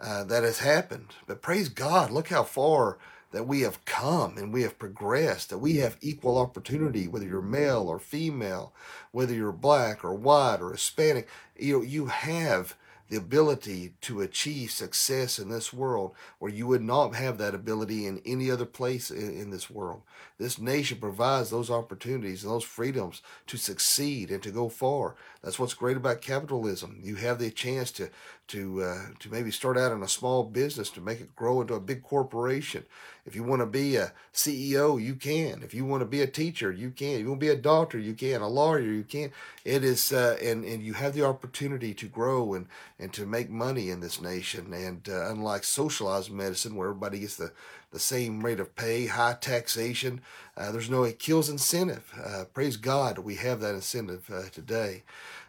uh, 0.00 0.24
that 0.24 0.44
has 0.44 0.58
happened. 0.58 1.14
But 1.26 1.42
praise 1.42 1.68
God, 1.68 2.10
look 2.10 2.28
how 2.28 2.42
far 2.44 2.98
that 3.32 3.46
we 3.46 3.62
have 3.62 3.84
come 3.84 4.38
and 4.38 4.52
we 4.52 4.62
have 4.62 4.78
progressed, 4.78 5.50
that 5.50 5.58
we 5.58 5.76
have 5.76 5.98
equal 6.00 6.38
opportunity, 6.38 7.08
whether 7.08 7.26
you're 7.26 7.42
male 7.42 7.88
or 7.88 7.98
female, 7.98 8.72
whether 9.12 9.34
you're 9.34 9.52
black 9.52 10.04
or 10.04 10.14
white 10.14 10.60
or 10.60 10.72
Hispanic, 10.72 11.28
you 11.56 11.82
you 11.82 12.06
have 12.06 12.76
the 13.08 13.16
ability 13.16 13.92
to 14.00 14.20
achieve 14.20 14.70
success 14.70 15.38
in 15.38 15.48
this 15.48 15.72
world 15.72 16.12
where 16.38 16.50
you 16.50 16.66
would 16.66 16.82
not 16.82 17.14
have 17.14 17.38
that 17.38 17.54
ability 17.54 18.06
in 18.06 18.20
any 18.26 18.50
other 18.50 18.64
place 18.64 19.10
in, 19.10 19.38
in, 19.38 19.50
this 19.50 19.70
world. 19.70 20.02
This 20.38 20.58
nation 20.58 20.98
provides 20.98 21.48
those 21.48 21.70
opportunities 21.70 22.44
and 22.44 22.52
those 22.52 22.64
freedoms 22.64 23.22
to 23.46 23.56
succeed 23.56 24.30
and 24.30 24.42
to 24.42 24.50
go 24.50 24.68
far. 24.68 25.14
That's 25.42 25.58
what's 25.58 25.74
great 25.74 25.96
about 25.96 26.20
capitalism. 26.20 26.98
You 27.02 27.14
have 27.16 27.38
the 27.38 27.50
chance 27.50 27.90
to 27.92 28.10
to 28.48 28.82
uh, 28.82 29.06
to 29.18 29.30
maybe 29.30 29.50
start 29.50 29.78
out 29.78 29.92
in 29.92 30.02
a 30.02 30.08
small 30.08 30.44
business 30.44 30.90
to 30.90 31.00
make 31.00 31.20
it 31.20 31.34
grow 31.34 31.60
into 31.60 31.74
a 31.74 31.80
big 31.80 32.02
corporation. 32.02 32.84
If 33.24 33.34
you 33.34 33.42
want 33.42 33.60
to 33.60 33.66
be 33.66 33.96
a 33.96 34.12
CEO, 34.32 35.02
you 35.02 35.16
can. 35.16 35.62
If 35.64 35.74
you 35.74 35.84
want 35.84 36.02
to 36.02 36.06
be 36.06 36.22
a 36.22 36.28
teacher, 36.28 36.70
you 36.70 36.90
can. 36.90 37.14
If 37.14 37.20
you 37.20 37.28
want 37.30 37.40
to 37.40 37.46
be 37.46 37.52
a 37.52 37.56
doctor, 37.56 37.98
you 37.98 38.14
can. 38.14 38.40
A 38.40 38.48
lawyer, 38.48 38.80
you 38.80 39.02
can. 39.02 39.32
It 39.64 39.82
is, 39.82 40.12
uh, 40.12 40.36
and 40.40 40.64
and 40.64 40.82
you 40.82 40.92
have 40.92 41.14
the 41.14 41.24
opportunity 41.24 41.92
to 41.94 42.06
grow 42.06 42.54
and 42.54 42.66
and 42.98 43.12
to 43.14 43.26
make 43.26 43.50
money 43.50 43.90
in 43.90 44.00
this 44.00 44.20
nation. 44.20 44.72
And 44.72 45.08
uh, 45.08 45.30
unlike 45.30 45.64
socialized 45.64 46.30
medicine, 46.30 46.76
where 46.76 46.88
everybody 46.88 47.20
gets 47.20 47.36
the 47.36 47.52
the 47.92 47.98
same 47.98 48.44
rate 48.44 48.60
of 48.60 48.76
pay, 48.76 49.06
high 49.06 49.36
taxation, 49.40 50.20
uh, 50.56 50.72
there's 50.72 50.90
no 50.90 51.04
it 51.04 51.18
kills 51.18 51.48
incentive. 51.48 52.12
Uh, 52.22 52.44
praise 52.52 52.76
God, 52.76 53.18
we 53.18 53.36
have 53.36 53.60
that 53.60 53.74
incentive 53.74 54.30
uh, 54.32 54.48
today. 54.50 55.02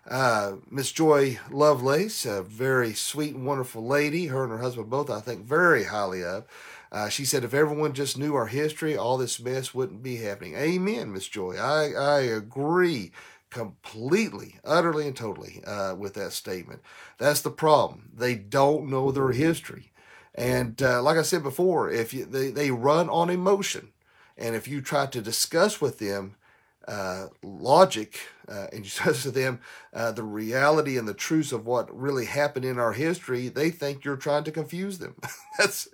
Uh, 0.10 0.54
Miss 0.72 0.92
Joy 0.92 1.40
Lovelace, 1.52 2.26
a 2.26 2.42
very 2.42 2.94
sweet 2.94 3.36
and 3.36 3.46
wonderful 3.46 3.86
lady. 3.86 4.28
Her 4.28 4.44
and 4.44 4.52
her 4.52 4.60
husband 4.60 4.90
both, 4.90 5.10
I 5.10 5.20
think, 5.20 5.46
very 5.46 5.86
highly 5.86 6.24
of. 6.24 6.46
Uh, 6.90 7.10
she 7.10 7.26
said, 7.26 7.44
if 7.44 7.54
everyone 7.54 7.92
just 7.92 8.18
knew 8.18 8.34
our 8.34 8.48
history, 8.48 8.96
all 8.96 9.18
this 9.18 9.42
mess 9.42 9.74
wouldn't 9.74 10.02
be 10.02 10.18
happening. 10.18 10.56
Amen, 10.56 11.12
Miss 11.12 11.28
Joy. 11.28 11.56
I, 11.58 11.92
I 11.92 12.20
agree 12.22 13.12
completely, 13.50 14.56
utterly, 14.64 15.08
and 15.08 15.16
totally 15.16 15.62
uh, 15.66 15.96
with 15.96 16.14
that 16.14 16.32
statement. 16.32 16.82
That's 17.18 17.42
the 17.42 17.50
problem. 17.50 18.12
They 18.14 18.36
don't 18.36 18.90
know 18.90 19.12
their 19.12 19.32
history. 19.32 19.92
And 20.38 20.82
uh, 20.84 21.02
like 21.02 21.18
I 21.18 21.24
said 21.24 21.42
before, 21.42 21.90
if 21.90 22.14
you, 22.14 22.26
they, 22.26 22.52
they 22.52 22.70
run 22.70 23.10
on 23.10 23.30
emotion, 23.30 23.90
and 24.38 24.56
if 24.56 24.68
you 24.68 24.82
try 24.82 25.08
to 25.08 25.22
discuss 25.22 25.82
with 25.82 25.98
them 25.98 26.36
uh, 26.88 27.28
logic 27.44 28.20
uh, 28.48 28.68
and 28.72 28.86
you 28.86 28.90
says 28.90 29.24
to 29.24 29.32
them 29.32 29.60
uh, 29.94 30.12
the 30.12 30.24
reality 30.24 30.98
and 30.98 31.08
the 31.08 31.14
truths 31.14 31.52
of 31.52 31.66
what 31.66 31.94
really 31.96 32.26
happened 32.26 32.64
in 32.64 32.80
our 32.80 32.94
history, 32.94 33.50
they 33.50 33.70
think 33.70 34.06
you're 34.06 34.16
trying 34.16 34.44
to 34.44 34.52
confuse 34.52 35.00
them. 35.00 35.16
That's 35.58 35.90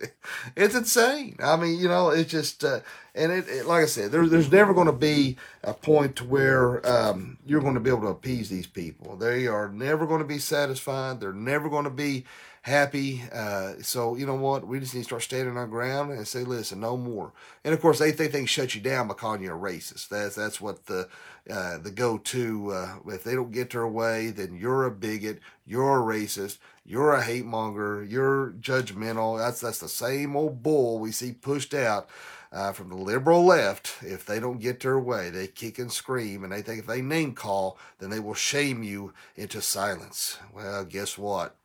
it's 0.55 0.75
insane. 0.75 1.37
I 1.41 1.55
mean, 1.55 1.79
you 1.79 1.87
know, 1.87 2.09
it's 2.09 2.29
just 2.29 2.63
uh, 2.63 2.81
and 3.15 3.31
it, 3.31 3.47
it, 3.47 3.65
like 3.65 3.83
I 3.83 3.87
said, 3.87 4.11
there's 4.11 4.29
there's 4.29 4.51
never 4.51 4.73
going 4.73 4.87
to 4.87 4.93
be 4.93 5.37
a 5.63 5.73
point 5.73 6.21
where 6.21 6.85
um, 6.87 7.37
you're 7.45 7.61
going 7.61 7.73
to 7.75 7.79
be 7.79 7.89
able 7.89 8.01
to 8.01 8.07
appease 8.07 8.49
these 8.49 8.67
people. 8.67 9.15
They 9.15 9.47
are 9.47 9.69
never 9.69 10.05
going 10.05 10.21
to 10.21 10.27
be 10.27 10.39
satisfied. 10.39 11.19
They're 11.21 11.33
never 11.33 11.69
going 11.69 11.85
to 11.85 11.89
be 11.89 12.25
happy. 12.63 13.21
Uh, 13.31 13.73
so 13.81 14.15
you 14.15 14.25
know 14.25 14.35
what? 14.35 14.65
We 14.65 14.79
just 14.79 14.93
need 14.93 15.01
to 15.01 15.05
start 15.05 15.21
standing 15.21 15.57
our 15.57 15.67
ground 15.67 16.11
and 16.11 16.27
say, 16.27 16.43
listen, 16.43 16.79
no 16.79 16.97
more. 16.97 17.33
And 17.63 17.73
of 17.73 17.81
course, 17.81 17.99
they 17.99 18.11
think 18.11 18.31
they 18.31 18.39
can 18.39 18.47
shut 18.47 18.73
you 18.73 18.81
down 18.81 19.07
by 19.07 19.13
calling 19.13 19.43
you 19.43 19.53
a 19.53 19.57
racist. 19.57 20.07
That's 20.07 20.35
that's 20.35 20.59
what 20.59 20.87
the 20.87 21.07
uh, 21.49 21.77
the 21.77 21.91
go 21.91 22.17
to. 22.17 22.71
Uh, 22.71 22.95
if 23.07 23.23
they 23.23 23.35
don't 23.35 23.51
get 23.51 23.71
their 23.71 23.87
way, 23.87 24.31
then 24.31 24.55
you're 24.55 24.85
a 24.85 24.91
bigot. 24.91 25.39
You're 25.65 26.01
a 26.01 26.17
racist. 26.17 26.57
You're 26.85 27.13
a 27.13 27.23
hate 27.23 27.45
monger. 27.45 28.03
You're 28.03 28.51
judgmental. 28.59 29.37
That's 29.37 29.61
that's 29.61 29.79
the 29.79 29.89
same 29.89 30.35
old 30.35 30.63
bull 30.63 30.99
we 30.99 31.11
see 31.11 31.33
pushed 31.33 31.73
out. 31.73 32.09
Uh, 32.51 32.71
from 32.71 32.89
the 32.89 32.95
liberal 32.95 33.43
left, 33.43 33.95
if 34.03 34.27
they 34.27 34.39
don't 34.39 34.59
get 34.59 34.79
their 34.81 34.99
way, 34.99 35.31
they 35.31 35.47
kick 35.47 35.79
and 35.79 35.91
scream, 35.91 36.43
and 36.43 36.53
they 36.53 36.61
think 36.61 36.81
if 36.81 36.85
they 36.85 37.01
name 37.01 37.33
call, 37.33 37.79
then 37.97 38.11
they 38.11 38.19
will 38.19 38.35
shame 38.35 38.83
you 38.83 39.11
into 39.35 39.59
silence. 39.59 40.37
Well, 40.53 40.85
guess 40.85 41.17
what? 41.17 41.55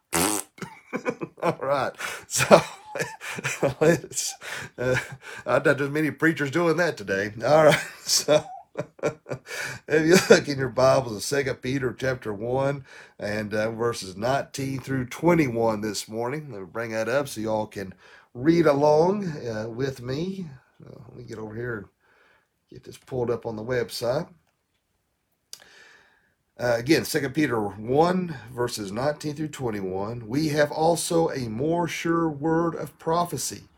All 1.43 1.59
right. 1.63 1.93
So 2.27 2.61
it's, 3.81 4.35
uh, 4.79 4.97
I 5.47 5.57
as 5.59 5.91
many 5.91 6.11
preachers 6.11 6.51
doing 6.51 6.77
that 6.79 6.97
today. 6.97 7.33
All 7.45 7.67
right. 7.67 7.81
So 8.09 8.45
if 9.89 10.07
you 10.07 10.17
look 10.35 10.49
in 10.49 10.59
your 10.59 10.69
Bibles, 10.71 11.25
Second 11.25 11.57
Peter 11.63 11.95
chapter 11.99 12.33
1 12.33 12.85
and 13.19 13.55
uh, 13.55 13.71
verses 13.73 14.17
19 14.17 14.81
through 14.81 15.07
21 15.07 15.81
this 15.83 16.09
morning. 16.09 16.51
Let 16.53 16.61
me 16.61 16.67
bring 16.67 16.93
that 16.93 17.09
up 17.09 17.29
so 17.29 17.41
y'all 17.41 17.67
can 17.67 17.95
read 18.35 18.67
along 18.67 19.29
uh, 19.47 19.69
with 19.69 20.03
me. 20.03 20.47
Let 20.81 21.17
me 21.17 21.25
get 21.25 21.39
over 21.39 21.55
here 21.55 21.77
and 21.79 21.87
get 22.71 22.85
this 22.85 22.99
pulled 22.99 23.31
up 23.31 23.47
on 23.47 23.57
the 23.57 23.65
website. 23.65 24.29
Uh, 26.61 26.75
again, 26.77 27.05
2 27.05 27.31
Peter 27.31 27.61
1, 27.61 28.37
verses 28.53 28.91
19 28.91 29.37
through 29.37 29.47
21. 29.47 30.27
We 30.27 30.49
have 30.49 30.73
also 30.73 31.31
a 31.31 31.49
more 31.49 31.87
sure 31.87 32.29
word 32.29 32.75
of 32.75 32.99
prophecy, 32.99 33.69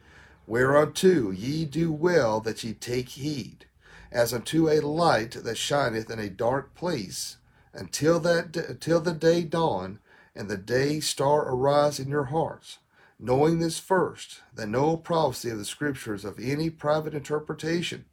whereunto 0.47 1.31
ye 1.31 1.67
do 1.67 1.93
well 1.93 2.41
that 2.41 2.65
ye 2.65 2.73
take 2.73 3.11
heed, 3.11 3.67
as 4.11 4.33
unto 4.33 4.71
a 4.71 4.81
light 4.81 5.33
that 5.33 5.59
shineth 5.59 6.11
in 6.11 6.19
a 6.19 6.31
dark 6.31 6.75
place, 6.75 7.37
until 7.75 8.19
that 8.21 8.57
until 8.57 9.01
the 9.01 9.13
day 9.13 9.43
dawn 9.43 9.99
and 10.35 10.49
the 10.49 10.57
day 10.57 11.01
star 11.01 11.53
arise 11.53 12.01
in 12.01 12.09
your 12.09 12.25
hearts, 12.25 12.79
knowing 13.19 13.59
this 13.59 13.79
first, 13.79 14.41
that 14.55 14.69
no 14.69 14.97
prophecy 14.97 15.51
of 15.51 15.59
the 15.59 15.67
Scriptures 15.67 16.25
of 16.25 16.39
any 16.41 16.71
private 16.71 17.13
interpretation, 17.13 18.07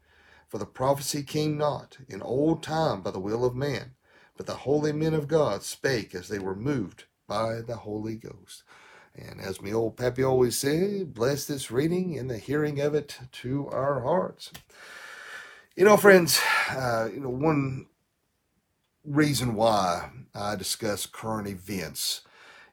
for 0.50 0.58
the 0.58 0.66
prophecy 0.66 1.24
came 1.24 1.58
not 1.58 2.00
in 2.10 2.22
old 2.22 2.62
time 2.62 3.00
by 3.00 3.12
the 3.12 3.20
will 3.20 3.46
of 3.46 3.56
man 3.56 3.94
but 4.38 4.46
the 4.46 4.54
holy 4.54 4.94
men 4.94 5.14
of 5.14 5.28
God 5.28 5.64
spake 5.64 6.16
as 6.16 6.30
they 6.30 6.40
were 6.40 6.56
moved 6.56 7.06
by 7.28 7.62
the 7.62 7.78
Holy 7.78 8.16
Ghost. 8.16 8.64
And 9.16 9.42
as 9.42 9.62
my 9.62 9.72
old 9.72 9.98
pappy 9.98 10.24
always 10.24 10.58
said, 10.58 11.14
bless 11.14 11.46
this 11.46 11.72
reading 11.72 12.18
and 12.18 12.30
the 12.30 12.38
hearing 12.38 12.80
of 12.80 12.94
it 12.94 13.18
to 13.34 13.68
our 13.70 14.02
hearts. 14.02 14.52
You 15.76 15.86
know, 15.86 15.98
friends, 15.98 16.40
uh, 16.70 17.10
you 17.12 17.20
know, 17.20 17.30
one 17.30 17.88
reason 19.04 19.56
why 19.56 20.12
I 20.36 20.56
discuss 20.56 21.06
current 21.08 21.48
events, 21.48 22.22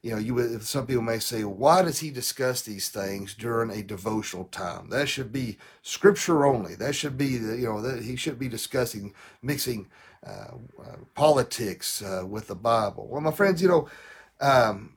you 0.03 0.11
know, 0.11 0.19
you 0.19 0.61
some 0.61 0.87
people 0.87 1.03
may 1.03 1.19
say, 1.19 1.45
why 1.45 1.81
does 1.81 2.01
he 2.01 2.11
discuss 2.11 2.61
these 2.61 2.91
things 2.91 3.35
during 3.35 3.71
a 3.71 3.83
devotional 3.83 4.45
time? 4.45 4.91
That 4.91 5.09
should 5.09 5.33
be 5.33 5.57
scripture 5.81 6.45
only. 6.45 6.75
That 6.75 6.95
should 6.95 7.17
be, 7.17 7.29
you 7.29 7.65
know, 7.65 7.81
that 7.81 8.03
he 8.03 8.17
should 8.17 8.39
be 8.39 8.49
discussing, 8.49 9.15
mixing 9.41 9.87
uh, 10.27 10.55
uh, 10.83 10.97
politics 11.15 12.03
uh, 12.03 12.25
with 12.27 12.49
the 12.49 12.55
Bible. 12.55 13.07
Well, 13.09 13.21
my 13.21 13.31
friends, 13.31 13.61
you 13.61 13.69
know, 13.69 13.89
um, 14.41 14.95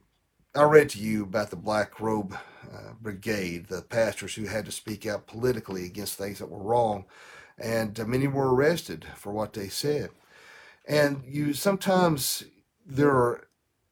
I 0.55 0.63
read 0.63 0.89
to 0.89 1.00
you 1.00 1.24
about 1.24 1.50
the 1.50 1.55
Black 1.55 2.00
Robe 2.00 2.36
uh, 2.74 2.93
Brigade, 3.01 3.67
the 3.67 3.81
pastors 3.81 4.36
who 4.36 4.46
had 4.46 4.65
to 4.65 4.72
speak 4.72 5.05
out 5.05 5.27
politically 5.27 5.86
against 5.86 6.17
things 6.17 6.39
that 6.39 6.50
were 6.50 6.63
wrong, 6.63 7.05
and 7.57 7.98
many 8.07 8.27
were 8.27 8.53
arrested 8.53 9.05
for 9.15 9.31
what 9.31 9.53
they 9.53 9.67
said. 9.67 10.10
And 10.88 11.24
you 11.27 11.53
sometimes 11.53 12.43
there 12.86 13.12
are 13.12 13.48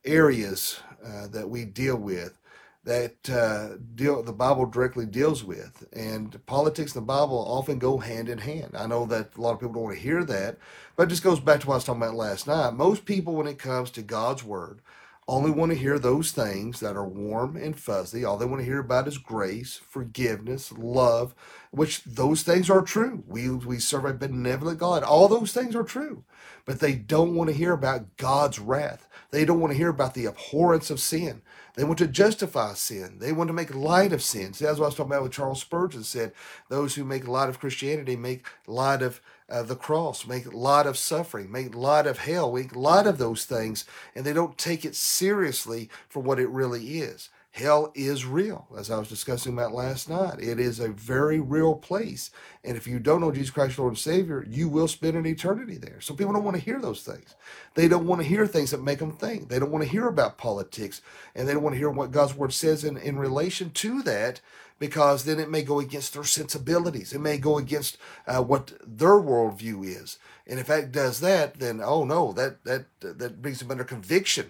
areas 0.05 0.79
uh, 1.05 1.27
that 1.27 1.49
we 1.49 1.65
deal 1.65 1.97
with 1.97 2.37
that 2.85 3.29
uh, 3.29 3.77
deal 3.95 4.21
the 4.23 4.31
Bible 4.31 4.65
directly 4.67 5.05
deals 5.05 5.43
with, 5.43 5.87
and 5.91 6.43
politics 6.45 6.95
and 6.95 7.01
the 7.01 7.05
Bible 7.05 7.43
often 7.47 7.79
go 7.79 7.97
hand 7.97 8.29
in 8.29 8.37
hand. 8.37 8.75
I 8.77 8.85
know 8.87 9.05
that 9.07 9.35
a 9.35 9.41
lot 9.41 9.53
of 9.53 9.59
people 9.59 9.73
don't 9.73 9.83
want 9.83 9.95
to 9.97 10.01
hear 10.01 10.23
that, 10.23 10.57
but 10.95 11.03
it 11.03 11.09
just 11.09 11.23
goes 11.23 11.39
back 11.39 11.61
to 11.61 11.67
what 11.67 11.73
I 11.73 11.77
was 11.77 11.83
talking 11.83 12.01
about 12.01 12.15
last 12.15 12.47
night. 12.47 12.73
Most 12.75 13.05
people, 13.05 13.35
when 13.35 13.47
it 13.47 13.57
comes 13.59 13.89
to 13.91 14.01
God's 14.01 14.43
word, 14.43 14.81
only 15.27 15.49
want 15.49 15.71
to 15.71 15.77
hear 15.77 15.97
those 15.97 16.31
things 16.31 16.79
that 16.81 16.95
are 16.95 17.07
warm 17.07 17.57
and 17.57 17.77
fuzzy. 17.79 18.23
All 18.23 18.37
they 18.37 18.45
want 18.45 18.59
to 18.61 18.65
hear 18.65 18.79
about 18.79 19.07
is 19.07 19.17
grace, 19.17 19.81
forgiveness, 19.87 20.71
love, 20.71 21.33
which 21.71 22.03
those 22.03 22.43
things 22.43 22.69
are 22.69 22.83
true. 22.83 23.23
We 23.27 23.49
we 23.49 23.79
serve 23.79 24.05
a 24.05 24.13
benevolent 24.13 24.79
God. 24.79 25.03
All 25.03 25.27
those 25.27 25.51
things 25.51 25.75
are 25.75 25.83
true, 25.83 26.23
but 26.65 26.79
they 26.79 26.93
don't 26.93 27.35
want 27.35 27.49
to 27.49 27.55
hear 27.55 27.73
about 27.73 28.17
God's 28.17 28.59
wrath. 28.59 29.07
They 29.31 29.45
don't 29.45 29.59
want 29.59 29.71
to 29.73 29.77
hear 29.77 29.89
about 29.89 30.13
the 30.13 30.27
abhorrence 30.27 30.91
of 30.91 30.99
sin. 30.99 31.41
They 31.75 31.83
want 31.83 31.97
to 31.99 32.07
justify 32.07 32.73
sin. 32.73 33.17
They 33.19 33.33
want 33.33 33.47
to 33.49 33.53
make 33.53 33.73
light 33.73 34.13
of 34.13 34.21
sin. 34.21 34.53
See, 34.53 34.63
that's 34.65 34.79
what 34.79 34.85
I 34.85 34.87
was 34.87 34.95
talking 34.95 35.11
about 35.11 35.23
with 35.23 35.33
Charles 35.33 35.59
Spurgeon 35.59 36.03
said. 36.03 36.33
Those 36.69 36.95
who 36.95 37.03
make 37.03 37.27
light 37.27 37.49
of 37.49 37.59
Christianity 37.59 38.15
make 38.15 38.45
light 38.67 39.01
of 39.01 39.21
uh, 39.49 39.63
the 39.63 39.75
cross, 39.75 40.25
make 40.25 40.45
a 40.45 40.57
lot 40.57 40.87
of 40.87 40.97
suffering, 40.97 41.51
make 41.51 41.73
a 41.73 41.79
lot 41.79 42.07
of 42.07 42.19
hell, 42.19 42.51
make 42.53 42.73
a 42.73 42.79
lot 42.79 43.05
of 43.07 43.17
those 43.17 43.45
things, 43.45 43.85
and 44.15 44.25
they 44.25 44.33
don't 44.33 44.57
take 44.57 44.83
it 44.83 44.95
seriously 44.95 45.89
for 46.09 46.21
what 46.21 46.39
it 46.39 46.49
really 46.49 46.99
is. 46.99 47.29
Hell 47.55 47.89
is 47.95 48.25
real, 48.25 48.67
as 48.77 48.91
I 48.91 48.99
was 48.99 49.07
discussing 49.07 49.53
about 49.53 49.71
last 49.71 50.09
night. 50.09 50.41
It 50.41 50.59
is 50.59 50.81
a 50.81 50.89
very 50.89 51.39
real 51.39 51.73
place. 51.73 52.29
And 52.65 52.75
if 52.75 52.85
you 52.85 52.99
don't 52.99 53.21
know 53.21 53.31
Jesus 53.31 53.49
Christ, 53.49 53.79
Lord 53.79 53.91
and 53.91 53.97
Savior, 53.97 54.45
you 54.45 54.67
will 54.67 54.89
spend 54.89 55.15
an 55.15 55.25
eternity 55.25 55.77
there. 55.77 56.01
So 56.01 56.13
people 56.13 56.33
don't 56.33 56.43
want 56.43 56.57
to 56.57 56.61
hear 56.61 56.81
those 56.81 57.03
things. 57.03 57.35
They 57.75 57.87
don't 57.87 58.07
want 58.07 58.21
to 58.21 58.27
hear 58.27 58.45
things 58.45 58.71
that 58.71 58.83
make 58.83 58.99
them 58.99 59.13
think. 59.13 59.47
They 59.47 59.57
don't 59.57 59.71
want 59.71 59.85
to 59.85 59.89
hear 59.89 60.09
about 60.09 60.37
politics. 60.37 61.01
And 61.33 61.47
they 61.47 61.53
don't 61.53 61.63
want 61.63 61.75
to 61.75 61.79
hear 61.79 61.89
what 61.89 62.11
God's 62.11 62.35
Word 62.35 62.51
says 62.51 62.83
in, 62.83 62.97
in 62.97 63.17
relation 63.17 63.69
to 63.69 64.01
that 64.01 64.41
because 64.77 65.23
then 65.23 65.39
it 65.39 65.49
may 65.49 65.61
go 65.61 65.79
against 65.79 66.13
their 66.13 66.25
sensibilities. 66.25 67.13
It 67.13 67.21
may 67.21 67.37
go 67.37 67.57
against 67.57 67.97
uh, 68.27 68.43
what 68.43 68.73
their 68.85 69.11
worldview 69.11 69.85
is. 69.85 70.19
And 70.45 70.59
if 70.59 70.67
that 70.67 70.91
does 70.91 71.21
that, 71.21 71.61
then 71.61 71.79
oh 71.81 72.03
no, 72.03 72.33
that 72.33 72.65
that 72.65 72.87
that 72.99 73.41
brings 73.41 73.59
them 73.59 73.71
under 73.71 73.85
conviction 73.85 74.49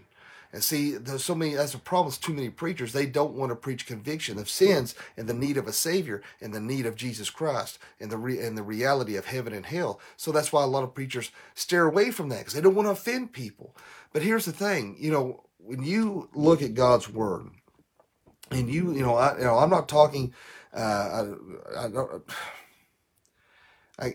and 0.56 0.64
see, 0.64 0.92
there's 0.92 1.26
so 1.26 1.36
many, 1.36 1.54
that's 1.54 1.74
a 1.74 1.78
problem 1.78 2.06
with 2.06 2.22
too 2.22 2.34
many 2.34 2.50
preachers. 2.50 2.94
They 2.94 3.06
don't 3.06 3.34
want 3.34 3.52
to 3.52 3.58
preach 3.58 3.86
conviction 3.86 4.40
of 4.40 4.50
sins 4.50 4.96
and 5.18 5.28
the 5.28 5.34
need 5.34 5.58
of 5.58 5.68
a 5.68 5.74
Savior 5.74 6.24
and 6.40 6.54
the 6.54 6.62
need 6.62 6.86
of 6.86 6.96
Jesus 6.96 7.30
Christ 7.30 7.78
and 8.00 8.10
the, 8.10 8.18
re, 8.18 8.40
and 8.40 8.58
the 8.58 8.64
reality 8.64 9.18
of 9.18 9.26
heaven 9.26 9.52
and 9.52 9.66
hell. 9.66 10.00
So 10.16 10.32
that's 10.32 10.54
why 10.54 10.64
a 10.64 10.68
lot 10.68 10.86
of 10.86 10.96
preachers 10.96 11.30
steer 11.56 11.86
away 11.86 12.10
from 12.10 12.30
that 12.30 12.40
because 12.40 12.54
they 12.54 12.62
don't 12.62 12.74
want 12.74 12.86
to 12.88 12.94
offend 12.94 13.34
people. 13.34 13.76
But 14.14 14.22
here's 14.22 14.46
the 14.46 14.54
thing, 14.54 14.96
you 14.98 15.12
know, 15.12 15.44
when 15.58 15.84
you 15.84 16.30
look 16.34 16.62
at 16.62 16.74
God's 16.74 17.10
Word, 17.10 17.48
and 18.50 18.74
you, 18.74 18.94
you 18.94 19.02
know, 19.02 19.16
I, 19.16 19.38
you 19.38 19.44
know, 19.44 19.58
I'm 19.58 19.70
not 19.70 19.90
talking, 19.90 20.34
uh, 20.74 20.78
I, 21.76 21.86
I 21.86 21.90
don't, 21.90 22.24
I, 24.00 24.14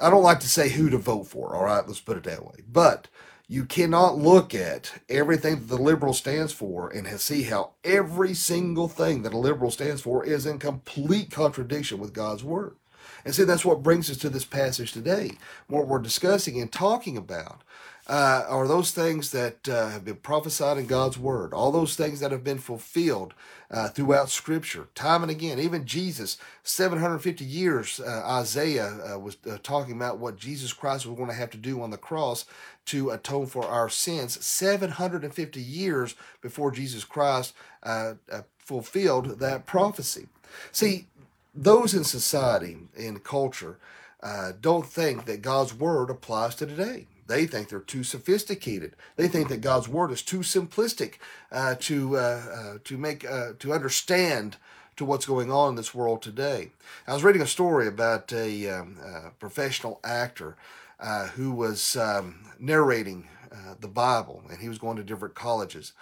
I 0.00 0.08
don't 0.08 0.22
like 0.22 0.40
to 0.40 0.48
say 0.48 0.70
who 0.70 0.88
to 0.88 0.96
vote 0.96 1.24
for. 1.24 1.54
All 1.54 1.64
right, 1.64 1.86
let's 1.86 2.00
put 2.00 2.16
it 2.16 2.24
that 2.24 2.42
way. 2.42 2.62
But 2.66 3.08
you 3.48 3.64
cannot 3.64 4.18
look 4.18 4.54
at 4.54 4.92
everything 5.08 5.56
that 5.56 5.68
the 5.68 5.82
liberal 5.82 6.12
stands 6.12 6.52
for 6.52 6.90
and 6.90 7.08
see 7.18 7.44
how 7.44 7.72
every 7.82 8.34
single 8.34 8.88
thing 8.88 9.22
that 9.22 9.32
a 9.32 9.38
liberal 9.38 9.70
stands 9.70 10.02
for 10.02 10.24
is 10.24 10.46
in 10.46 10.58
complete 10.58 11.30
contradiction 11.30 11.98
with 11.98 12.12
God's 12.12 12.44
word. 12.44 12.76
And 13.24 13.34
see, 13.34 13.44
that's 13.44 13.64
what 13.64 13.82
brings 13.82 14.10
us 14.10 14.18
to 14.18 14.30
this 14.30 14.44
passage 14.44 14.92
today. 14.92 15.32
What 15.66 15.88
we're 15.88 15.98
discussing 15.98 16.60
and 16.60 16.70
talking 16.70 17.16
about 17.16 17.62
uh, 18.08 18.44
are 18.48 18.66
those 18.66 18.90
things 18.90 19.32
that 19.32 19.68
uh, 19.68 19.88
have 19.90 20.04
been 20.04 20.16
prophesied 20.16 20.78
in 20.78 20.86
God's 20.86 21.18
word, 21.18 21.52
all 21.52 21.70
those 21.70 21.94
things 21.94 22.20
that 22.20 22.32
have 22.32 22.42
been 22.42 22.58
fulfilled 22.58 23.34
uh, 23.70 23.88
throughout 23.88 24.30
Scripture, 24.30 24.88
time 24.94 25.22
and 25.22 25.30
again. 25.30 25.58
Even 25.58 25.84
Jesus, 25.84 26.38
750 26.62 27.44
years, 27.44 28.00
uh, 28.00 28.22
Isaiah 28.26 29.14
uh, 29.14 29.18
was 29.18 29.36
uh, 29.46 29.58
talking 29.62 29.94
about 29.94 30.18
what 30.18 30.38
Jesus 30.38 30.72
Christ 30.72 31.04
was 31.04 31.16
going 31.16 31.28
to 31.28 31.34
have 31.34 31.50
to 31.50 31.58
do 31.58 31.82
on 31.82 31.90
the 31.90 31.98
cross 31.98 32.46
to 32.86 33.10
atone 33.10 33.44
for 33.44 33.66
our 33.66 33.90
sins. 33.90 34.42
750 34.42 35.60
years 35.60 36.14
before 36.40 36.70
Jesus 36.70 37.04
Christ 37.04 37.52
fulfilled 38.56 39.38
that 39.38 39.66
prophecy. 39.66 40.28
See, 40.72 41.08
those 41.54 41.92
in 41.92 42.04
society, 42.04 42.78
in 42.96 43.18
culture, 43.18 43.78
don't 44.62 44.86
think 44.86 45.26
that 45.26 45.42
God's 45.42 45.74
word 45.74 46.08
applies 46.08 46.54
to 46.56 46.66
today. 46.66 47.06
They 47.28 47.46
think 47.46 47.68
they're 47.68 47.80
too 47.80 48.04
sophisticated. 48.04 48.96
They 49.16 49.28
think 49.28 49.48
that 49.48 49.60
God's 49.60 49.86
word 49.86 50.10
is 50.10 50.22
too 50.22 50.40
simplistic 50.40 51.14
uh, 51.52 51.76
to 51.80 52.16
uh, 52.16 52.20
uh, 52.20 52.78
to 52.84 52.98
make 52.98 53.24
uh, 53.24 53.52
to 53.58 53.72
understand 53.72 54.56
to 54.96 55.04
what's 55.04 55.26
going 55.26 55.52
on 55.52 55.70
in 55.70 55.74
this 55.76 55.94
world 55.94 56.22
today. 56.22 56.70
I 57.06 57.12
was 57.12 57.22
reading 57.22 57.42
a 57.42 57.46
story 57.46 57.86
about 57.86 58.32
a, 58.32 58.68
um, 58.68 58.98
professional 59.38 60.00
actor 60.02 60.56
uh, 60.98 61.28
who 61.28 61.52
was 61.52 61.96
um, 61.96 62.46
narrating 62.58 63.28
uh, 63.52 63.74
the 63.78 63.86
Bible, 63.86 64.42
and 64.50 64.58
he 64.58 64.68
was 64.68 64.78
going 64.78 64.96
to 64.96 65.04
different 65.04 65.36
colleges. 65.36 65.92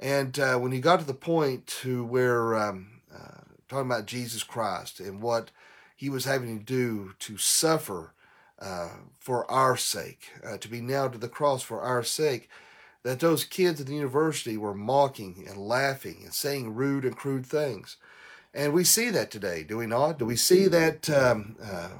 And 0.00 0.36
when 0.36 0.72
he 0.72 0.80
got 0.80 1.00
to 1.00 1.06
the 1.06 1.14
point 1.14 1.66
to 1.82 2.04
where 2.04 2.56
um, 2.56 3.00
talking 3.68 3.90
about 3.90 4.06
Jesus 4.06 4.42
Christ 4.42 5.00
and 5.00 5.20
what 5.20 5.50
he 5.96 6.08
was 6.08 6.24
having 6.24 6.58
to 6.58 6.64
do 6.64 7.14
to 7.18 7.36
suffer 7.36 8.12
uh, 8.60 8.88
for 9.18 9.50
our 9.50 9.76
sake, 9.76 10.30
uh, 10.44 10.56
to 10.58 10.68
be 10.68 10.80
nailed 10.80 11.12
to 11.12 11.18
the 11.18 11.28
cross 11.28 11.62
for 11.62 11.80
our 11.80 12.02
sake, 12.02 12.48
that 13.02 13.20
those 13.20 13.44
kids 13.44 13.80
at 13.80 13.86
the 13.86 13.94
university 13.94 14.56
were 14.56 14.74
mocking 14.74 15.44
and 15.48 15.58
laughing 15.58 16.20
and 16.24 16.32
saying 16.32 16.74
rude 16.74 17.04
and 17.04 17.16
crude 17.16 17.46
things. 17.46 17.96
And 18.52 18.72
we 18.72 18.84
see 18.84 19.10
that 19.10 19.30
today, 19.30 19.62
do 19.62 19.76
we 19.76 19.86
not? 19.86 20.18
Do 20.18 20.24
we 20.24 20.36
see 20.36 20.66
that 20.68 21.10
um, 21.10 21.56
uh, 21.62 21.90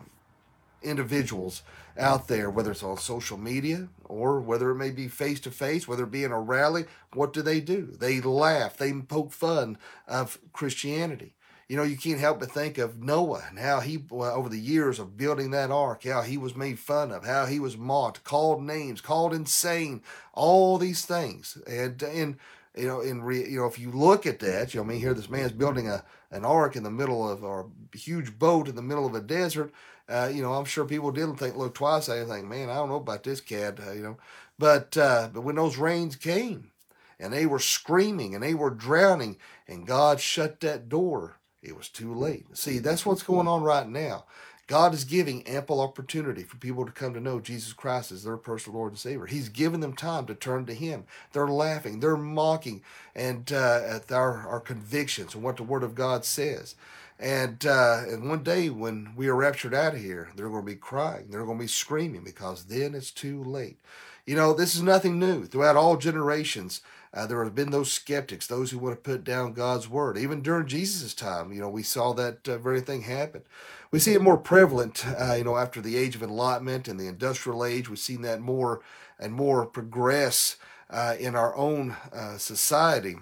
individuals 0.82 1.62
out 1.98 2.28
there, 2.28 2.50
whether 2.50 2.70
it's 2.70 2.82
on 2.82 2.98
social 2.98 3.38
media 3.38 3.88
or 4.04 4.40
whether 4.40 4.70
it 4.70 4.76
may 4.76 4.90
be 4.90 5.08
face 5.08 5.40
to 5.40 5.50
face, 5.50 5.86
whether 5.86 6.04
it 6.04 6.10
be 6.10 6.24
in 6.24 6.32
a 6.32 6.40
rally, 6.40 6.86
what 7.12 7.32
do 7.32 7.42
they 7.42 7.60
do? 7.60 7.94
They 7.98 8.20
laugh, 8.20 8.76
they 8.76 8.92
poke 8.92 9.32
fun 9.32 9.78
of 10.08 10.38
Christianity 10.52 11.34
you 11.68 11.76
know, 11.76 11.82
you 11.82 11.96
can't 11.96 12.20
help 12.20 12.38
but 12.38 12.50
think 12.50 12.78
of 12.78 13.02
Noah 13.02 13.44
and 13.48 13.58
how 13.58 13.80
he, 13.80 14.04
well, 14.08 14.36
over 14.36 14.48
the 14.48 14.60
years 14.60 14.98
of 14.98 15.16
building 15.16 15.50
that 15.50 15.70
ark, 15.70 16.04
how 16.04 16.22
he 16.22 16.38
was 16.38 16.54
made 16.54 16.78
fun 16.78 17.10
of, 17.10 17.24
how 17.24 17.46
he 17.46 17.58
was 17.58 17.76
mocked, 17.76 18.22
called 18.22 18.62
names, 18.62 19.00
called 19.00 19.34
insane, 19.34 20.02
all 20.32 20.78
these 20.78 21.04
things. 21.04 21.58
And, 21.66 22.00
and, 22.02 22.36
you 22.76 22.86
know, 22.86 23.00
in 23.00 23.22
re, 23.22 23.48
you 23.48 23.58
know, 23.58 23.66
if 23.66 23.78
you 23.78 23.90
look 23.90 24.26
at 24.26 24.38
that, 24.40 24.74
you 24.74 24.80
know, 24.80 24.84
I 24.84 24.88
mean, 24.88 25.00
here 25.00 25.14
this 25.14 25.30
man's 25.30 25.52
building 25.52 25.88
a 25.88 26.04
an 26.30 26.44
ark 26.44 26.76
in 26.76 26.82
the 26.82 26.90
middle 26.90 27.28
of 27.28 27.42
or 27.42 27.70
a 27.94 27.96
huge 27.96 28.38
boat 28.38 28.68
in 28.68 28.76
the 28.76 28.82
middle 28.82 29.06
of 29.06 29.14
a 29.14 29.20
desert. 29.20 29.72
Uh, 30.08 30.30
you 30.32 30.42
know, 30.42 30.54
I'm 30.54 30.64
sure 30.64 30.84
people 30.84 31.10
didn't 31.10 31.36
think 31.36 31.56
look 31.56 31.74
twice. 31.74 32.08
I 32.08 32.24
think, 32.24 32.46
man, 32.46 32.68
I 32.68 32.74
don't 32.74 32.88
know 32.88 32.96
about 32.96 33.24
this 33.24 33.40
cat. 33.40 33.80
Uh, 33.84 33.92
you 33.92 34.02
know, 34.02 34.16
but 34.58 34.96
uh, 34.96 35.30
but 35.32 35.40
when 35.40 35.56
those 35.56 35.78
rains 35.78 36.14
came, 36.16 36.70
and 37.18 37.32
they 37.32 37.46
were 37.46 37.58
screaming 37.58 38.34
and 38.34 38.42
they 38.42 38.54
were 38.54 38.70
drowning, 38.70 39.38
and 39.66 39.86
God 39.86 40.20
shut 40.20 40.60
that 40.60 40.88
door 40.88 41.38
it 41.66 41.76
was 41.76 41.88
too 41.88 42.14
late. 42.14 42.56
See, 42.56 42.78
that's 42.78 43.04
what's 43.04 43.22
going 43.22 43.48
on 43.48 43.62
right 43.62 43.88
now. 43.88 44.24
God 44.66 44.94
is 44.94 45.04
giving 45.04 45.46
ample 45.46 45.80
opportunity 45.80 46.42
for 46.42 46.56
people 46.56 46.84
to 46.84 46.92
come 46.92 47.14
to 47.14 47.20
know 47.20 47.38
Jesus 47.38 47.72
Christ 47.72 48.10
as 48.10 48.24
their 48.24 48.36
personal 48.36 48.78
Lord 48.78 48.92
and 48.92 48.98
Savior. 48.98 49.26
He's 49.26 49.48
given 49.48 49.78
them 49.78 49.94
time 49.94 50.26
to 50.26 50.34
turn 50.34 50.66
to 50.66 50.74
Him. 50.74 51.04
They're 51.32 51.46
laughing, 51.46 52.00
they're 52.00 52.16
mocking, 52.16 52.82
and 53.14 53.52
uh, 53.52 53.82
at 53.86 54.10
our, 54.10 54.46
our 54.48 54.58
convictions 54.58 55.34
and 55.34 55.44
what 55.44 55.56
the 55.56 55.62
Word 55.62 55.84
of 55.84 55.94
God 55.94 56.24
says. 56.24 56.74
And 57.18 57.64
uh, 57.64 58.02
and 58.08 58.28
one 58.28 58.42
day 58.42 58.68
when 58.68 59.12
we 59.16 59.28
are 59.28 59.36
raptured 59.36 59.72
out 59.72 59.94
of 59.94 60.00
here, 60.00 60.30
they're 60.36 60.50
going 60.50 60.66
to 60.66 60.72
be 60.72 60.76
crying, 60.76 61.28
they're 61.30 61.46
going 61.46 61.58
to 61.58 61.64
be 61.64 61.68
screaming 61.68 62.24
because 62.24 62.64
then 62.64 62.94
it's 62.94 63.10
too 63.10 63.42
late. 63.42 63.78
You 64.26 64.34
know, 64.34 64.52
this 64.52 64.74
is 64.74 64.82
nothing 64.82 65.18
new. 65.20 65.46
Throughout 65.46 65.76
all 65.76 65.96
generations, 65.96 66.80
uh, 67.16 67.26
there 67.26 67.42
have 67.42 67.54
been 67.54 67.70
those 67.70 67.90
skeptics, 67.90 68.46
those 68.46 68.70
who 68.70 68.78
want 68.78 68.94
to 68.94 69.10
put 69.10 69.24
down 69.24 69.54
God's 69.54 69.88
word. 69.88 70.18
Even 70.18 70.42
during 70.42 70.66
Jesus' 70.66 71.14
time, 71.14 71.50
you 71.50 71.60
know, 71.60 71.70
we 71.70 71.82
saw 71.82 72.12
that 72.12 72.46
uh, 72.46 72.58
very 72.58 72.82
thing 72.82 73.02
happen. 73.02 73.42
We 73.90 74.00
see 74.00 74.12
it 74.12 74.20
more 74.20 74.36
prevalent, 74.36 75.02
uh, 75.06 75.34
you 75.38 75.44
know, 75.44 75.56
after 75.56 75.80
the 75.80 75.96
age 75.96 76.14
of 76.14 76.22
enlightenment 76.22 76.88
and 76.88 77.00
the 77.00 77.08
industrial 77.08 77.64
age. 77.64 77.88
We've 77.88 77.98
seen 77.98 78.20
that 78.22 78.40
more 78.40 78.82
and 79.18 79.32
more 79.32 79.64
progress 79.64 80.56
uh, 80.90 81.16
in 81.18 81.34
our 81.34 81.56
own 81.56 81.96
uh, 82.12 82.36
society 82.36 83.16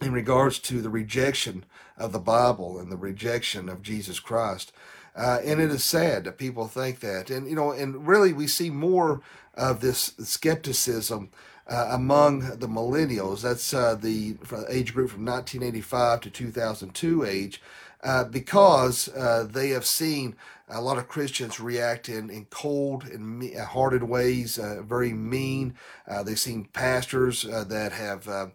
in 0.00 0.12
regards 0.12 0.58
to 0.60 0.80
the 0.80 0.90
rejection 0.90 1.66
of 1.98 2.12
the 2.12 2.18
Bible 2.18 2.78
and 2.78 2.90
the 2.90 2.96
rejection 2.96 3.68
of 3.68 3.82
Jesus 3.82 4.20
Christ. 4.20 4.72
Uh, 5.14 5.38
and 5.44 5.60
it 5.60 5.70
is 5.70 5.84
sad 5.84 6.24
that 6.24 6.38
people 6.38 6.66
think 6.66 7.00
that. 7.00 7.28
And, 7.28 7.46
you 7.48 7.56
know, 7.56 7.72
and 7.72 8.06
really 8.06 8.32
we 8.32 8.46
see 8.46 8.70
more 8.70 9.20
of 9.54 9.80
this 9.80 10.14
skepticism 10.18 11.30
uh, 11.68 11.88
among 11.90 12.40
the 12.58 12.68
millennials. 12.68 13.42
That's 13.42 13.74
uh, 13.74 13.94
the 13.94 14.36
age 14.68 14.94
group 14.94 15.10
from 15.10 15.24
1985 15.24 16.20
to 16.22 16.30
2002 16.30 17.24
age, 17.24 17.60
uh, 18.02 18.24
because 18.24 19.08
uh, 19.08 19.46
they 19.50 19.70
have 19.70 19.86
seen 19.86 20.36
a 20.68 20.80
lot 20.80 20.98
of 20.98 21.06
Christians 21.06 21.60
react 21.60 22.08
in, 22.08 22.28
in 22.28 22.46
cold 22.46 23.04
and 23.04 23.38
me- 23.38 23.54
uh, 23.54 23.64
hearted 23.64 24.02
ways, 24.02 24.58
uh, 24.58 24.82
very 24.82 25.12
mean. 25.12 25.74
Uh, 26.08 26.24
they've 26.24 26.38
seen 26.38 26.64
pastors 26.72 27.44
uh, 27.44 27.62
that 27.64 27.92
have 27.92 28.26
uh, 28.26 28.48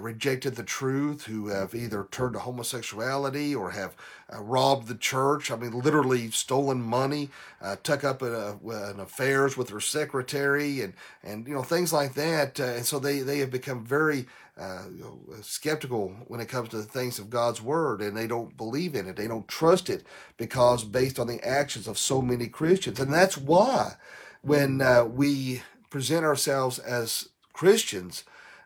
rejected 0.00 0.56
the 0.56 0.64
truth, 0.64 1.24
who 1.26 1.48
have 1.48 1.72
either 1.74 2.08
turned 2.10 2.32
to 2.32 2.40
homosexuality 2.40 3.54
or 3.54 3.70
have 3.70 3.94
robbed 4.38 4.88
the 4.88 4.94
church. 4.96 5.50
I 5.50 5.56
mean, 5.56 5.78
literally 5.78 6.30
stolen 6.30 6.82
money, 6.82 7.30
tuck 7.82 8.02
up 8.02 8.22
in, 8.22 8.32
in, 8.32 9.00
affairs 9.00 9.56
with 9.56 9.68
their 9.68 9.80
secretary, 9.80 10.80
and 10.80 10.94
and 11.22 11.46
you 11.46 11.54
know 11.54 11.62
things 11.62 11.92
like 11.92 12.14
that. 12.14 12.58
and 12.58 12.86
so 12.86 12.98
they 12.98 13.20
they 13.20 13.38
have 13.38 13.50
become 13.50 13.84
very 13.84 14.26
uh, 14.58 14.84
you 14.94 15.02
know, 15.02 15.18
skeptical 15.40 16.14
when 16.28 16.40
it 16.40 16.48
comes 16.48 16.68
to 16.70 16.76
the 16.76 16.82
things 16.82 17.18
of 17.18 17.30
God's 17.30 17.62
word, 17.62 18.02
and 18.02 18.16
they 18.16 18.26
don't 18.26 18.56
believe 18.56 18.94
in 18.94 19.08
it. 19.08 19.16
They 19.16 19.26
don't 19.26 19.48
trust 19.48 19.88
it 19.88 20.04
because 20.36 20.84
based 20.84 21.18
on 21.18 21.26
the 21.26 21.42
actions 21.46 21.88
of 21.88 21.98
so 21.98 22.20
many 22.20 22.48
Christians, 22.48 23.00
and 23.00 23.12
that's 23.12 23.38
why 23.38 23.94
when 24.42 24.82
uh, 24.82 25.04
we 25.04 25.62
present 25.88 26.24
ourselves 26.24 26.78
as 26.78 27.28
Christians, 27.52 28.24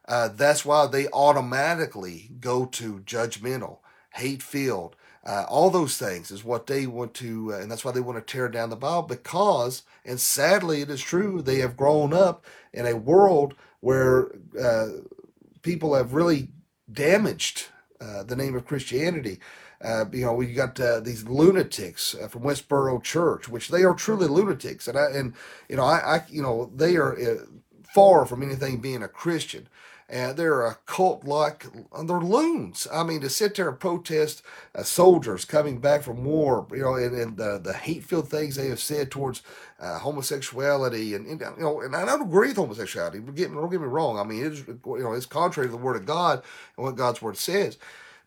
uh, 0.09 0.29
that's 0.29 0.64
why 0.64 0.87
they 0.87 1.09
automatically 1.09 2.31
go 2.40 2.66
to 2.66 3.01
judgmental, 3.01 3.79
hate 4.14 4.42
filled. 4.42 4.96
Uh, 5.25 5.44
all 5.49 5.70
those 5.70 5.99
things 5.99 6.31
is 6.31 6.44
what 6.44 6.68
they 6.68 6.87
want 6.87 7.12
to, 7.14 7.53
uh, 7.53 7.59
and 7.59 7.70
that's 7.70 7.85
why 7.85 7.90
they 7.90 8.01
want 8.01 8.16
to 8.16 8.33
tear 8.33 8.49
down 8.49 8.70
the 8.70 8.77
Bible 8.77 9.03
because, 9.03 9.83
and 10.05 10.20
sadly, 10.20 10.83
it 10.83 10.90
is 10.90 11.01
true, 11.01 11.42
they 11.42 11.59
have 11.59 11.77
grown 11.77 12.12
up 12.12 12.44
in 12.72 12.87
a 12.87 12.96
world 12.96 13.55
where 13.81 14.29
uh, 14.61 14.88
people 15.66 15.94
have 15.94 16.14
really 16.14 16.48
damaged 16.90 17.66
uh, 18.00 18.22
the 18.22 18.37
name 18.37 18.55
of 18.55 18.64
Christianity. 18.64 19.40
Uh, 19.85 20.05
you 20.12 20.24
know, 20.24 20.33
we 20.33 20.55
got 20.55 20.79
uh, 20.81 21.00
these 21.00 21.24
lunatics 21.24 22.14
uh, 22.14 22.29
from 22.29 22.42
Westboro 22.42 23.02
Church, 23.02 23.48
which 23.48 23.68
they 23.68 23.83
are 23.83 23.92
truly 23.92 24.29
lunatics, 24.29 24.88
and 24.88 24.96
I 24.96 25.11
and 25.11 25.35
you 25.68 25.76
know, 25.76 25.85
I, 25.85 26.16
I 26.16 26.22
you 26.31 26.40
know, 26.40 26.70
they 26.74 26.96
are 26.96 27.18
uh, 27.18 27.44
far 27.94 28.24
from 28.26 28.42
anything 28.42 28.79
being 28.79 29.02
a 29.02 29.09
Christian 29.09 29.68
and 30.09 30.37
they're 30.37 30.64
a 30.64 30.77
cult 30.87 31.25
like 31.25 31.66
they're 32.05 32.21
loons. 32.21 32.87
I 32.92 33.03
mean, 33.03 33.21
to 33.23 33.29
sit 33.29 33.57
there 33.57 33.69
and 33.69 33.79
protest 33.79 34.42
uh, 34.75 34.85
soldiers 34.85 35.45
coming 35.45 35.79
back 35.79 36.03
from 36.03 36.25
war, 36.25 36.66
you 36.71 36.83
know, 36.83 36.95
and, 36.95 37.14
and 37.14 37.37
the 37.37 37.59
the 37.62 37.73
hate 37.73 38.05
filled 38.05 38.29
things 38.29 38.57
they 38.57 38.69
have 38.69 38.81
said 38.81 39.11
towards 39.11 39.42
uh, 39.81 39.99
homosexuality, 39.99 41.14
and, 41.14 41.27
and, 41.27 41.40
you 41.40 41.62
know, 41.62 41.81
and 41.81 41.97
I 41.97 42.05
don't 42.05 42.23
agree 42.23 42.49
with 42.49 42.57
homosexuality. 42.57 43.19
Don't 43.19 43.35
get, 43.35 43.53
don't 43.53 43.71
get 43.71 43.81
me 43.81 43.87
wrong. 43.87 44.19
I 44.19 44.25
mean, 44.25 44.45
it's 44.45 44.61
you 44.66 44.81
know, 44.85 45.12
it's 45.12 45.27
contrary 45.27 45.69
to 45.69 45.73
the 45.73 45.79
word 45.79 45.97
of 45.97 46.07
God 46.07 46.42
and 46.77 46.87
what 46.87 46.97
God's 46.97 47.21
word 47.21 47.37
says, 47.37 47.77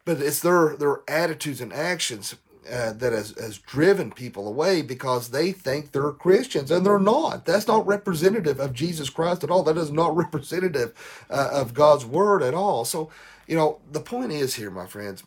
but 0.04 0.22
it's 0.22 0.42
their 0.42 0.76
their 0.76 1.02
attitudes 1.08 1.62
and 1.62 1.72
actions 1.72 2.36
uh, 2.72 2.94
that 2.94 3.14
has, 3.14 3.32
has 3.40 3.58
driven 3.58 4.12
people 4.12 4.48
away 4.48 4.82
because 4.82 5.30
they 5.30 5.52
think 5.52 5.92
they're 5.92 6.12
Christians 6.12 6.72
and 6.72 6.86
they're 6.86 7.00
not. 7.00 7.46
That's 7.46 7.68
not 7.68 7.88
representative 7.88 8.60
of 8.60 8.74
Jesus 8.74 9.10
Christ 9.10 9.44
at 9.44 9.52
all. 9.52 9.64
That 9.64 9.78
is 9.78 9.92
not 9.92 10.16
representative 10.16 10.94
uh, 11.30 11.50
of 11.52 11.74
God's 11.74 12.06
word 12.06 12.44
at 12.44 12.54
all. 12.54 12.86
So, 12.86 13.10
you 13.48 13.56
know, 13.56 13.80
the 13.92 14.00
point 14.00 14.32
is 14.32 14.56
here, 14.56 14.72
my 14.72 14.88
friends, 14.88 15.24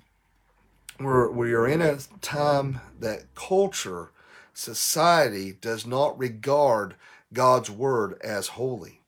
we're, 1.01 1.31
we 1.31 1.53
are 1.53 1.67
in 1.67 1.83
a 1.83 1.99
time 2.21 2.81
that 3.01 3.35
culture, 3.35 4.11
society 4.55 5.57
does 5.61 5.87
not 5.87 6.19
regard 6.19 6.95
God's 7.33 7.71
word 7.71 8.21
as 8.23 8.49
holy. 8.49 9.01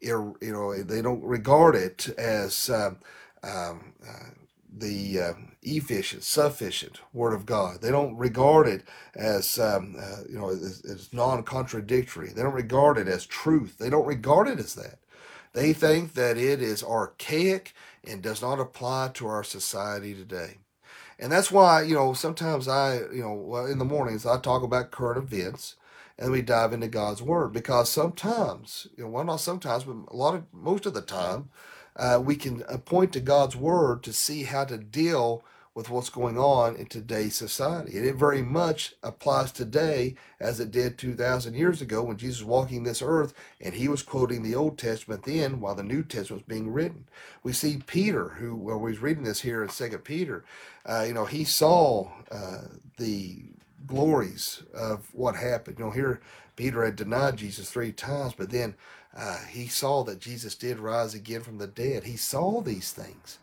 you 0.00 0.36
know, 0.40 0.82
they 0.82 1.02
don't 1.02 1.22
regard 1.24 1.74
it 1.74 2.08
as 2.18 2.70
um, 2.70 2.98
um, 3.42 3.94
uh, 4.06 4.30
the 4.72 5.20
uh, 5.20 5.32
efficient, 5.62 6.24
sufficient 6.24 7.00
Word 7.12 7.34
of 7.34 7.46
God. 7.46 7.82
They 7.82 7.90
don't 7.90 8.16
regard 8.16 8.66
it 8.68 8.84
as 9.14 9.58
um, 9.58 9.96
uh, 9.98 10.22
you 10.28 10.38
know 10.38 10.50
as, 10.50 10.82
as 10.84 11.12
non-contradictory. 11.12 12.30
They 12.30 12.42
don't 12.42 12.54
regard 12.54 12.98
it 12.98 13.08
as 13.08 13.26
truth. 13.26 13.78
They 13.78 13.90
don't 13.90 14.06
regard 14.06 14.48
it 14.48 14.58
as 14.58 14.74
that. 14.74 14.98
They 15.52 15.72
think 15.72 16.14
that 16.14 16.36
it 16.38 16.62
is 16.62 16.82
archaic 16.84 17.74
and 18.06 18.22
does 18.22 18.42
not 18.42 18.60
apply 18.60 19.10
to 19.14 19.26
our 19.26 19.44
society 19.44 20.14
today. 20.14 20.58
And 21.18 21.32
that's 21.32 21.50
why 21.52 21.82
you 21.82 21.94
know 21.94 22.14
sometimes 22.14 22.68
I 22.68 22.96
you 23.12 23.22
know 23.22 23.66
in 23.66 23.78
the 23.78 23.84
mornings 23.84 24.26
I 24.26 24.38
talk 24.38 24.62
about 24.62 24.90
current 24.90 25.22
events 25.22 25.76
and 26.18 26.30
we 26.32 26.42
dive 26.42 26.72
into 26.72 26.88
God's 26.88 27.22
Word 27.22 27.52
because 27.52 27.90
sometimes 27.90 28.86
you 28.96 29.04
know 29.04 29.10
well 29.10 29.24
not 29.24 29.40
sometimes 29.40 29.84
but 29.84 29.96
a 30.08 30.16
lot 30.16 30.34
of 30.34 30.44
most 30.52 30.86
of 30.86 30.94
the 30.94 31.02
time 31.02 31.50
uh, 31.96 32.20
we 32.22 32.36
can 32.36 32.60
point 32.84 33.12
to 33.12 33.20
God's 33.20 33.56
Word 33.56 34.02
to 34.04 34.12
see 34.12 34.44
how 34.44 34.64
to 34.64 34.78
deal 34.78 35.44
with 35.74 35.88
what's 35.88 36.10
going 36.10 36.36
on 36.36 36.74
in 36.76 36.86
today's 36.86 37.36
society. 37.36 37.96
And 37.96 38.04
it 38.04 38.16
very 38.16 38.42
much 38.42 38.94
applies 39.02 39.52
today 39.52 40.16
as 40.40 40.58
it 40.58 40.72
did 40.72 40.98
2,000 40.98 41.54
years 41.54 41.80
ago 41.80 42.02
when 42.02 42.16
Jesus 42.16 42.40
was 42.40 42.48
walking 42.48 42.82
this 42.82 43.00
earth 43.00 43.32
and 43.60 43.74
he 43.74 43.86
was 43.88 44.02
quoting 44.02 44.42
the 44.42 44.54
Old 44.54 44.78
Testament 44.78 45.22
then 45.24 45.60
while 45.60 45.76
the 45.76 45.84
New 45.84 46.02
Testament 46.02 46.46
was 46.46 46.54
being 46.56 46.72
written. 46.72 47.06
We 47.44 47.52
see 47.52 47.82
Peter, 47.86 48.30
who, 48.30 48.56
well, 48.56 48.78
we 48.78 48.90
was 48.90 49.00
reading 49.00 49.22
this 49.24 49.42
here 49.42 49.62
in 49.62 49.68
Second 49.68 50.00
Peter, 50.00 50.44
uh, 50.84 51.04
you 51.06 51.14
know, 51.14 51.24
he 51.24 51.44
saw 51.44 52.10
uh, 52.32 52.62
the 52.98 53.44
glories 53.86 54.62
of 54.74 55.08
what 55.12 55.36
happened. 55.36 55.78
You 55.78 55.86
know, 55.86 55.90
here 55.90 56.20
Peter 56.56 56.84
had 56.84 56.96
denied 56.96 57.36
Jesus 57.36 57.70
three 57.70 57.92
times, 57.92 58.34
but 58.36 58.50
then 58.50 58.74
uh, 59.16 59.38
he 59.48 59.66
saw 59.66 60.04
that 60.04 60.20
Jesus 60.20 60.54
did 60.54 60.78
rise 60.78 61.14
again 61.14 61.42
from 61.42 61.58
the 61.58 61.66
dead. 61.66 62.04
He 62.04 62.16
saw 62.16 62.60
these 62.60 62.92
things. 62.92 63.38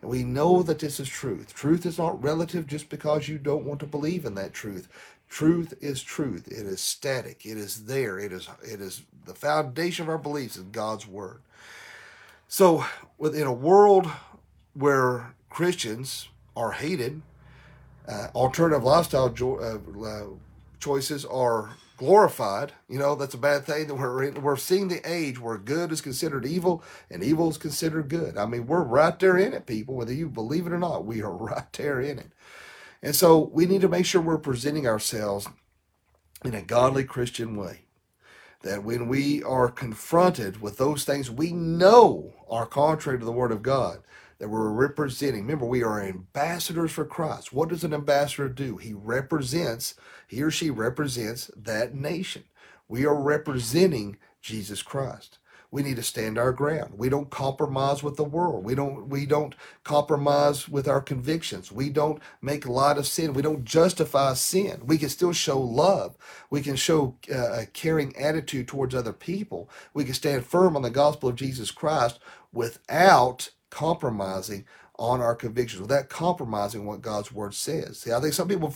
And 0.00 0.10
we 0.10 0.22
know 0.22 0.62
that 0.62 0.78
this 0.78 0.98
is 0.98 1.08
truth. 1.08 1.54
Truth 1.54 1.84
is 1.84 1.98
not 1.98 2.22
relative 2.22 2.66
just 2.66 2.88
because 2.88 3.28
you 3.28 3.38
don't 3.38 3.64
want 3.64 3.80
to 3.80 3.86
believe 3.86 4.24
in 4.24 4.34
that 4.36 4.54
truth. 4.54 4.88
Truth 5.28 5.74
is 5.80 6.02
truth. 6.02 6.48
It 6.48 6.66
is 6.66 6.80
static. 6.80 7.44
It 7.44 7.58
is 7.58 7.84
there. 7.84 8.18
It 8.18 8.32
is 8.32 8.48
it 8.62 8.80
is 8.80 9.02
the 9.26 9.34
foundation 9.34 10.04
of 10.04 10.08
our 10.08 10.18
beliefs 10.18 10.56
is 10.56 10.64
God's 10.64 11.06
word. 11.06 11.42
So 12.48 12.84
within 13.18 13.46
a 13.46 13.52
world 13.52 14.10
where 14.74 15.34
Christians 15.50 16.28
are 16.56 16.72
hated, 16.72 17.22
uh, 18.10 18.28
alternative 18.34 18.84
lifestyle 18.84 19.30
jo- 19.30 19.58
uh, 19.60 20.06
uh, 20.06 20.26
choices 20.80 21.24
are 21.26 21.70
glorified. 21.96 22.72
You 22.88 22.98
know, 22.98 23.14
that's 23.14 23.34
a 23.34 23.38
bad 23.38 23.64
thing 23.66 23.86
that 23.86 23.94
we're 23.94 24.32
we're 24.32 24.56
seeing 24.56 24.88
the 24.88 25.00
age 25.10 25.38
where 25.40 25.58
good 25.58 25.92
is 25.92 26.00
considered 26.00 26.46
evil 26.46 26.82
and 27.10 27.22
evil 27.22 27.50
is 27.50 27.58
considered 27.58 28.08
good. 28.08 28.36
I 28.38 28.46
mean, 28.46 28.66
we're 28.66 28.82
right 28.82 29.18
there 29.18 29.38
in 29.38 29.52
it, 29.52 29.66
people, 29.66 29.94
whether 29.94 30.12
you 30.12 30.28
believe 30.28 30.66
it 30.66 30.72
or 30.72 30.78
not, 30.78 31.04
we 31.04 31.22
are 31.22 31.32
right 31.36 31.72
there 31.74 32.00
in 32.00 32.18
it. 32.18 32.32
And 33.02 33.14
so 33.14 33.50
we 33.52 33.66
need 33.66 33.82
to 33.82 33.88
make 33.88 34.06
sure 34.06 34.20
we're 34.20 34.38
presenting 34.38 34.86
ourselves 34.86 35.48
in 36.44 36.54
a 36.54 36.62
godly 36.62 37.04
Christian 37.04 37.56
way. 37.56 37.82
That 38.62 38.84
when 38.84 39.08
we 39.08 39.42
are 39.42 39.70
confronted 39.70 40.60
with 40.60 40.78
those 40.78 41.04
things 41.04 41.30
we 41.30 41.52
know 41.52 42.34
are 42.48 42.66
contrary 42.66 43.18
to 43.18 43.24
the 43.24 43.32
Word 43.32 43.52
of 43.52 43.62
God, 43.62 44.00
that 44.40 44.50
we're 44.50 44.72
representing. 44.72 45.42
Remember, 45.42 45.66
we 45.66 45.84
are 45.84 46.02
ambassadors 46.02 46.92
for 46.92 47.06
Christ. 47.06 47.52
What 47.52 47.70
does 47.70 47.84
an 47.84 47.94
ambassador 47.94 48.50
do? 48.50 48.78
He 48.78 48.94
represents, 48.94 49.96
he 50.28 50.42
or 50.42 50.50
she 50.50 50.70
represents 50.70 51.52
that 51.56 51.94
nation. 51.94 52.44
We 52.88 53.06
are 53.06 53.20
representing 53.20 54.18
Jesus 54.42 54.82
Christ. 54.82 55.38
We 55.72 55.84
need 55.84 55.96
to 55.98 56.04
stand 56.04 56.38
our 56.38 56.52
ground. 56.52 56.94
We 56.96 57.10
don't 57.10 57.30
compromise 57.30 58.02
with 58.02 58.16
the 58.16 58.24
world. 58.24 58.64
We 58.64 58.74
don't 58.74 59.08
we 59.08 59.26
don't 59.26 59.54
compromise 59.84 60.68
with 60.68 60.88
our 60.88 61.02
convictions. 61.02 61.72
We 61.72 61.90
don't 61.90 62.22
make 62.42 62.66
light 62.68 62.98
of 62.98 63.06
sin. 63.06 63.34
We 63.34 63.42
don't 63.42 63.66
justify 63.66 64.34
sin. 64.34 64.82
We 64.86 64.98
can 64.98 65.10
still 65.10 65.34
show 65.34 65.60
love. 65.60 66.16
We 66.50 66.62
can 66.62 66.76
show 66.76 67.18
uh, 67.32 67.62
a 67.62 67.66
caring 67.66 68.16
attitude 68.16 68.68
towards 68.68 68.96
other 68.96 69.14
people. 69.14 69.70
We 69.94 70.04
can 70.06 70.14
stand 70.14 70.46
firm 70.46 70.76
on 70.76 70.82
the 70.82 70.90
gospel 70.90 71.28
of 71.28 71.36
Jesus 71.36 71.70
Christ 71.72 72.20
without 72.52 73.50
compromising 73.70 74.64
on 74.96 75.22
our 75.22 75.34
convictions, 75.34 75.80
without 75.80 76.10
compromising 76.10 76.84
what 76.84 77.00
God's 77.00 77.32
word 77.32 77.54
says. 77.54 78.00
See, 78.00 78.12
I 78.12 78.20
think 78.20 78.34
some 78.34 78.48
people 78.48 78.72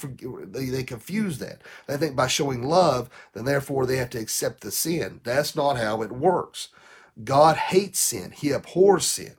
they, 0.47 0.67
they 0.67 0.83
confuse 0.83 1.39
that. 1.39 1.61
They 1.87 1.99
think 1.99 2.17
by 2.17 2.29
showing 2.29 2.63
love, 2.63 3.11
then 3.35 3.45
therefore 3.45 3.85
they 3.85 3.99
have 3.99 4.11
to 4.11 4.19
accept 4.19 4.63
the 4.63 4.71
sin. 4.71 5.21
That's 5.23 5.55
not 5.55 5.77
how 5.77 6.01
it 6.01 6.11
works. 6.11 6.69
God 7.23 7.57
hates 7.57 7.99
sin. 7.99 8.31
He 8.31 8.51
abhors 8.51 9.05
sin. 9.05 9.35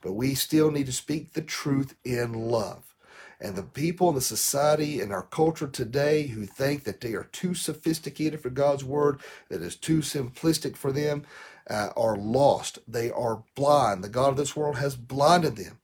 But 0.00 0.12
we 0.12 0.34
still 0.34 0.70
need 0.70 0.86
to 0.86 0.92
speak 0.92 1.34
the 1.34 1.42
truth 1.42 1.94
in 2.04 2.32
love. 2.32 2.94
And 3.38 3.56
the 3.56 3.62
people 3.62 4.08
in 4.10 4.14
the 4.14 4.20
society 4.20 5.00
and 5.00 5.12
our 5.12 5.22
culture 5.22 5.66
today 5.66 6.26
who 6.26 6.44
think 6.46 6.84
that 6.84 7.00
they 7.00 7.14
are 7.14 7.28
too 7.32 7.54
sophisticated 7.54 8.40
for 8.40 8.50
God's 8.50 8.84
word, 8.84 9.20
that 9.48 9.62
is 9.62 9.76
too 9.76 9.98
simplistic 9.98 10.76
for 10.76 10.92
them, 10.92 11.24
uh, 11.70 11.90
are 11.96 12.16
lost. 12.16 12.80
They 12.86 13.10
are 13.10 13.44
blind. 13.54 14.02
The 14.02 14.08
God 14.08 14.30
of 14.30 14.36
this 14.36 14.56
world 14.56 14.76
has 14.76 14.96
blinded 14.96 15.56
them. 15.56 15.78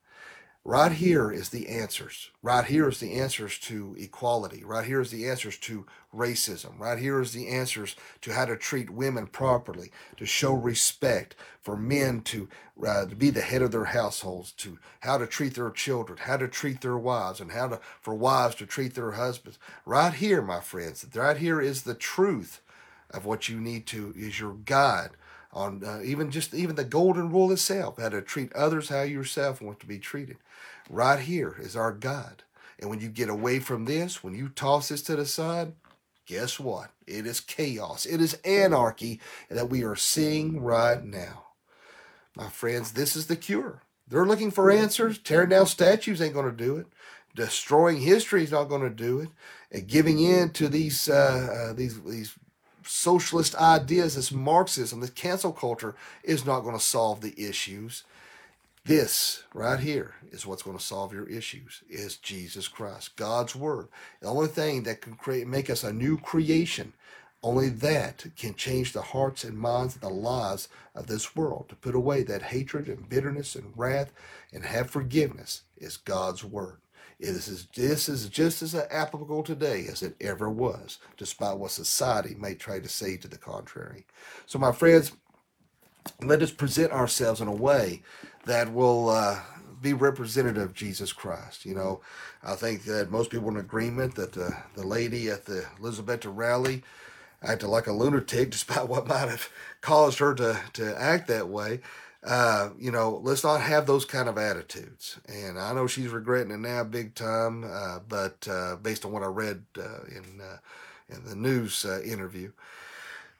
Right 0.64 0.90
here 0.90 1.30
is 1.30 1.50
the 1.50 1.68
answers. 1.68 2.32
Right 2.42 2.64
here 2.64 2.88
is 2.88 2.98
the 2.98 3.14
answers 3.14 3.56
to 3.60 3.94
equality. 4.00 4.64
Right 4.64 4.84
here 4.84 5.00
is 5.00 5.12
the 5.12 5.28
answers 5.28 5.56
to 5.58 5.86
racism. 6.12 6.80
Right 6.80 6.98
here 6.98 7.20
is 7.20 7.32
the 7.32 7.46
answers 7.46 7.94
to 8.22 8.32
how 8.32 8.46
to 8.46 8.56
treat 8.56 8.90
women 8.90 9.28
properly, 9.28 9.92
to 10.16 10.26
show 10.26 10.54
respect, 10.54 11.36
for 11.60 11.76
men 11.76 12.20
to, 12.22 12.48
uh, 12.84 13.06
to 13.06 13.14
be 13.14 13.30
the 13.30 13.42
head 13.42 13.62
of 13.62 13.70
their 13.70 13.84
households, 13.84 14.50
to 14.54 14.80
how 15.00 15.18
to 15.18 15.26
treat 15.28 15.54
their 15.54 15.70
children, 15.70 16.18
how 16.22 16.36
to 16.36 16.48
treat 16.48 16.80
their 16.80 16.98
wives, 16.98 17.40
and 17.40 17.52
how 17.52 17.68
to 17.68 17.80
for 18.00 18.16
wives 18.16 18.56
to 18.56 18.66
treat 18.66 18.96
their 18.96 19.12
husbands. 19.12 19.60
Right 19.84 20.14
here, 20.14 20.42
my 20.42 20.58
friends, 20.58 21.06
right 21.14 21.36
here 21.36 21.60
is 21.60 21.84
the 21.84 21.94
truth 21.94 22.60
of 23.08 23.24
what 23.24 23.48
you 23.48 23.60
need 23.60 23.86
to 23.86 24.12
is 24.16 24.40
your 24.40 24.54
guide 24.54 25.10
on 25.56 25.82
uh, 25.84 26.00
even 26.04 26.30
just 26.30 26.54
even 26.54 26.76
the 26.76 26.84
golden 26.84 27.30
rule 27.30 27.50
itself 27.50 27.98
how 27.98 28.10
to 28.10 28.20
treat 28.20 28.52
others 28.52 28.90
how 28.90 29.02
yourself 29.02 29.60
want 29.60 29.80
to 29.80 29.86
be 29.86 29.98
treated. 29.98 30.36
Right 30.90 31.20
here 31.20 31.56
is 31.58 31.74
our 31.74 31.92
god. 31.92 32.42
And 32.78 32.90
when 32.90 33.00
you 33.00 33.08
get 33.08 33.30
away 33.30 33.58
from 33.58 33.86
this 33.86 34.22
when 34.22 34.34
you 34.34 34.50
toss 34.50 34.88
this 34.88 35.02
to 35.02 35.16
the 35.16 35.26
side 35.26 35.72
guess 36.26 36.58
what? 36.58 36.90
It 37.06 37.24
is 37.24 37.40
chaos. 37.40 38.04
It 38.04 38.20
is 38.20 38.34
anarchy 38.44 39.20
that 39.48 39.70
we 39.70 39.84
are 39.84 39.96
seeing 39.96 40.60
right 40.60 41.02
now. 41.02 41.44
My 42.36 42.48
friends 42.48 42.92
this 42.92 43.16
is 43.16 43.28
the 43.28 43.36
cure. 43.36 43.82
They're 44.08 44.26
looking 44.26 44.50
for 44.50 44.70
answers. 44.70 45.18
Tearing 45.18 45.48
down 45.48 45.66
statues 45.66 46.20
ain't 46.20 46.34
going 46.34 46.50
to 46.50 46.64
do 46.64 46.76
it. 46.76 46.86
Destroying 47.34 48.00
history 48.00 48.44
is 48.44 48.52
not 48.52 48.64
going 48.64 48.82
to 48.82 48.90
do 48.90 49.20
it. 49.20 49.28
And 49.70 49.86
giving 49.86 50.20
in 50.20 50.50
to 50.50 50.68
these 50.68 51.08
uh, 51.08 51.70
uh, 51.70 51.72
these 51.72 52.00
these 52.02 52.34
socialist 52.86 53.54
ideas, 53.56 54.14
this 54.14 54.32
Marxism, 54.32 55.00
this 55.00 55.10
cancel 55.10 55.52
culture 55.52 55.94
is 56.22 56.46
not 56.46 56.60
going 56.60 56.76
to 56.76 56.82
solve 56.82 57.20
the 57.20 57.34
issues. 57.36 58.04
This 58.84 59.42
right 59.52 59.80
here 59.80 60.14
is 60.30 60.46
what's 60.46 60.62
going 60.62 60.78
to 60.78 60.82
solve 60.82 61.12
your 61.12 61.28
issues 61.28 61.82
is 61.88 62.16
Jesus 62.16 62.68
Christ, 62.68 63.16
God's 63.16 63.56
word. 63.56 63.88
The 64.20 64.28
only 64.28 64.46
thing 64.46 64.84
that 64.84 65.00
can 65.00 65.14
create 65.14 65.48
make 65.48 65.68
us 65.68 65.82
a 65.82 65.92
new 65.92 66.18
creation, 66.18 66.92
only 67.42 67.68
that 67.68 68.26
can 68.36 68.54
change 68.54 68.92
the 68.92 69.02
hearts 69.02 69.42
and 69.42 69.58
minds 69.58 69.94
and 69.94 70.02
the 70.02 70.08
lives 70.08 70.68
of 70.94 71.08
this 71.08 71.34
world. 71.34 71.68
To 71.68 71.74
put 71.74 71.96
away 71.96 72.22
that 72.22 72.42
hatred 72.42 72.88
and 72.88 73.08
bitterness 73.08 73.56
and 73.56 73.72
wrath 73.76 74.12
and 74.52 74.64
have 74.64 74.88
forgiveness 74.90 75.62
is 75.76 75.96
God's 75.96 76.44
word. 76.44 76.78
This 77.18 77.48
is, 77.48 77.66
this 77.74 78.08
is 78.08 78.28
just 78.28 78.62
as 78.62 78.74
applicable 78.74 79.42
today 79.42 79.86
as 79.90 80.02
it 80.02 80.16
ever 80.20 80.50
was, 80.50 80.98
despite 81.16 81.56
what 81.58 81.70
society 81.70 82.36
may 82.38 82.54
try 82.54 82.78
to 82.78 82.88
say 82.88 83.16
to 83.16 83.28
the 83.28 83.38
contrary. 83.38 84.06
So, 84.46 84.58
my 84.58 84.72
friends, 84.72 85.12
let 86.22 86.42
us 86.42 86.50
present 86.50 86.92
ourselves 86.92 87.40
in 87.40 87.48
a 87.48 87.54
way 87.54 88.02
that 88.44 88.72
will 88.72 89.10
uh, 89.10 89.40
be 89.80 89.94
representative 89.94 90.62
of 90.62 90.74
Jesus 90.74 91.12
Christ. 91.12 91.64
You 91.64 91.74
know, 91.74 92.00
I 92.42 92.54
think 92.54 92.84
that 92.84 93.10
most 93.10 93.30
people 93.30 93.48
in 93.48 93.56
agreement 93.56 94.14
that 94.16 94.32
the, 94.32 94.56
the 94.74 94.86
lady 94.86 95.30
at 95.30 95.46
the 95.46 95.66
Elizabeth 95.80 96.24
rally 96.26 96.82
acted 97.42 97.68
like 97.68 97.86
a 97.86 97.92
lunatic, 97.92 98.50
despite 98.52 98.88
what 98.88 99.06
might 99.06 99.28
have 99.28 99.48
caused 99.80 100.18
her 100.18 100.34
to, 100.34 100.60
to 100.74 101.00
act 101.00 101.28
that 101.28 101.48
way 101.48 101.80
uh, 102.26 102.70
you 102.78 102.90
know, 102.90 103.20
let's 103.22 103.44
not 103.44 103.60
have 103.60 103.86
those 103.86 104.04
kind 104.04 104.28
of 104.28 104.36
attitudes. 104.36 105.18
And 105.28 105.58
I 105.58 105.72
know 105.72 105.86
she's 105.86 106.08
regretting 106.08 106.50
it 106.50 106.58
now, 106.58 106.82
big 106.82 107.14
time. 107.14 107.64
Uh, 107.64 108.00
but 108.06 108.46
uh, 108.50 108.76
based 108.76 109.04
on 109.04 109.12
what 109.12 109.22
I 109.22 109.26
read 109.26 109.64
uh, 109.78 110.02
in 110.08 110.40
uh, 110.40 110.58
in 111.08 111.24
the 111.24 111.36
news 111.36 111.84
uh, 111.84 112.02
interview, 112.02 112.50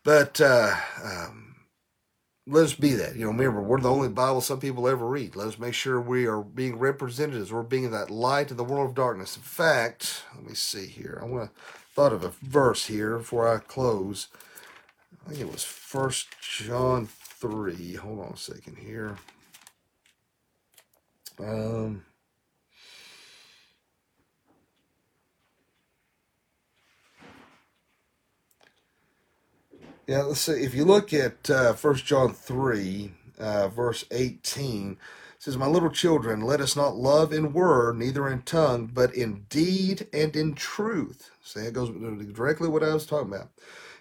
but 0.05 0.41
um, 0.41 1.57
let 2.47 2.65
us 2.65 2.75
be 2.75 2.93
that. 2.93 3.17
You 3.17 3.25
know, 3.25 3.33
remember 3.33 3.61
we're 3.61 3.81
the 3.81 3.91
only 3.91 4.09
Bible 4.09 4.41
some 4.41 4.61
people 4.61 4.87
ever 4.87 5.05
read. 5.05 5.35
Let 5.35 5.49
us 5.49 5.59
make 5.59 5.75
sure 5.75 6.01
we 6.01 6.27
are 6.27 6.41
being 6.43 6.79
representatives. 6.79 7.53
We're 7.53 7.65
being 7.65 7.91
that 7.91 8.09
light 8.09 8.53
in 8.53 8.57
the 8.57 8.63
world 8.63 8.91
of 8.91 8.95
darkness. 8.95 9.37
In 9.37 9.43
fact, 9.43 10.23
let 10.37 10.47
me 10.47 10.55
see 10.55 10.87
here. 10.87 11.19
I 11.21 11.27
want 11.27 11.53
to 11.53 11.61
thought 11.93 12.13
of 12.13 12.23
a 12.23 12.33
verse 12.43 12.87
here 12.87 13.19
before 13.19 13.53
I 13.53 13.59
close. 13.59 14.29
I 15.27 15.31
think 15.31 15.41
it 15.41 15.51
was 15.51 15.65
First 15.65 16.29
John 16.41 17.09
3. 17.39 17.95
Hold 17.95 18.21
on 18.21 18.33
a 18.33 18.37
second 18.37 18.79
here. 18.79 19.17
Um, 21.39 22.05
yeah, 30.07 30.23
let's 30.23 30.41
see. 30.41 30.53
If 30.65 30.75
you 30.75 30.85
look 30.85 31.13
at 31.13 31.51
uh, 31.51 31.75
1 31.75 31.95
John 31.97 32.33
3, 32.33 33.13
uh, 33.39 33.69
verse 33.69 34.05
18, 34.11 34.97
says, 35.39 35.59
My 35.59 35.67
little 35.67 35.91
children, 35.91 36.41
let 36.41 36.61
us 36.61 36.75
not 36.75 36.97
love 36.97 37.33
in 37.33 37.53
word, 37.53 37.99
neither 37.99 38.29
in 38.29 38.43
tongue, 38.43 38.91
but 38.93 39.15
in 39.15 39.45
deed 39.51 40.07
and 40.13 40.35
in 40.35 40.55
truth. 40.55 41.31
See, 41.43 41.61
it 41.61 41.75
goes 41.75 41.91
directly 42.33 42.69
what 42.69 42.83
I 42.83 42.95
was 42.95 43.07
talking 43.07 43.33
about. 43.33 43.51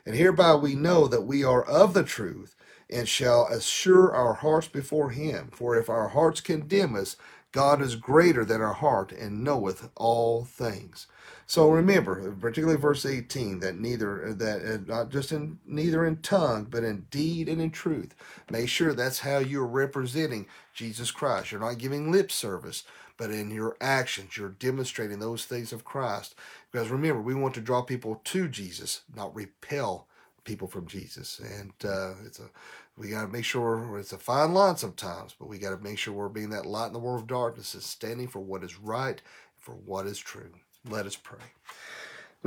And 0.06 0.16
hereby 0.16 0.56
we 0.56 0.76
know 0.76 1.08
that 1.08 1.24
we 1.24 1.44
are 1.44 1.64
of 1.64 1.94
the 1.94 2.04
truth 2.04 2.56
and 2.90 3.08
shall 3.08 3.48
assure 3.48 4.14
our 4.14 4.34
hearts 4.34 4.68
before 4.68 5.12
him. 5.12 5.50
For 5.54 5.78
if 5.78 5.90
our 5.90 6.10
hearts 6.10 6.42
condemn 6.42 6.96
us, 6.96 7.18
God 7.52 7.82
is 7.82 7.96
greater 7.96 8.44
than 8.44 8.62
our 8.62 8.74
heart 8.74 9.12
and 9.14 9.44
knoweth 9.44 9.90
all 9.96 10.44
things. 10.44 11.08
So 11.48 11.70
remember, 11.70 12.32
particularly 12.34 12.80
verse 12.80 13.06
18, 13.06 13.60
that 13.60 13.80
neither 13.80 14.34
that 14.34 14.66
uh, 14.66 14.78
not 14.94 15.10
just 15.10 15.32
in 15.32 15.60
neither 15.66 16.06
in 16.06 16.18
tongue, 16.18 16.68
but 16.70 16.84
in 16.84 17.06
deed 17.12 17.48
and 17.48 17.62
in 17.62 17.72
truth. 17.72 18.16
Make 18.50 18.68
sure 18.68 18.94
that's 18.94 19.20
how 19.20 19.38
you're 19.38 19.66
representing 19.66 20.48
Jesus 20.74 21.12
Christ. 21.12 21.52
You're 21.52 21.62
not 21.62 21.78
giving 21.78 22.12
lip 22.12 22.32
service, 22.32 22.84
but 23.18 23.30
in 23.30 23.52
your 23.52 23.78
actions, 23.80 24.38
you're 24.38 24.50
demonstrating 24.50 25.20
those 25.20 25.46
things 25.46 25.72
of 25.72 25.86
Christ. 25.86 26.36
Because 26.72 26.90
remember, 26.90 27.22
we 27.22 27.36
want 27.36 27.54
to 27.56 27.62
draw 27.62 27.82
people 27.84 28.22
to 28.26 28.48
Jesus, 28.50 29.02
not 29.16 29.34
repel 29.36 30.08
people 30.46 30.68
from 30.68 30.88
Jesus. 30.88 31.40
And 31.40 31.74
uh, 31.84 32.14
it's 32.26 32.40
a 32.40 32.50
we 32.98 33.10
got 33.10 33.24
to 33.24 33.28
make 33.28 33.44
sure 33.44 33.98
it's 34.00 34.14
a 34.14 34.18
fine 34.18 34.54
line 34.54 34.78
sometimes, 34.78 35.36
but 35.38 35.50
we 35.50 35.58
got 35.58 35.78
to 35.78 35.84
make 35.84 35.98
sure 35.98 36.14
we're 36.14 36.30
being 36.30 36.52
that 36.52 36.66
light 36.66 36.88
in 36.88 36.94
the 36.94 37.00
world 37.00 37.22
of 37.24 37.28
darkness 37.28 37.74
and 37.74 37.84
standing 37.84 38.30
for 38.30 38.40
what 38.40 38.64
is 38.64 38.80
right, 38.80 39.22
for 39.60 39.74
what 39.74 40.08
is 40.08 40.18
true. 40.18 40.52
Let 40.90 41.06
us 41.06 41.18
pray. 41.18 41.40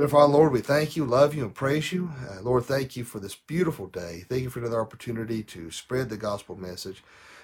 Father, 0.07 0.33
Lord, 0.33 0.53
we 0.53 0.61
thank 0.61 0.95
you, 0.95 1.03
love 1.05 1.35
you, 1.35 1.43
and 1.43 1.53
praise 1.53 1.91
you. 1.91 2.09
Uh, 2.31 2.41
Lord, 2.41 2.63
thank 2.63 2.95
you 2.95 3.03
for 3.03 3.19
this 3.19 3.35
beautiful 3.35 3.85
day. 3.87 4.23
Thank 4.29 4.43
you 4.43 4.49
for 4.49 4.59
another 4.59 4.79
opportunity 4.79 5.43
to 5.43 5.71
spread 5.71 6.09
the 6.09 6.15
gospel 6.17 6.55
message. 6.55 7.03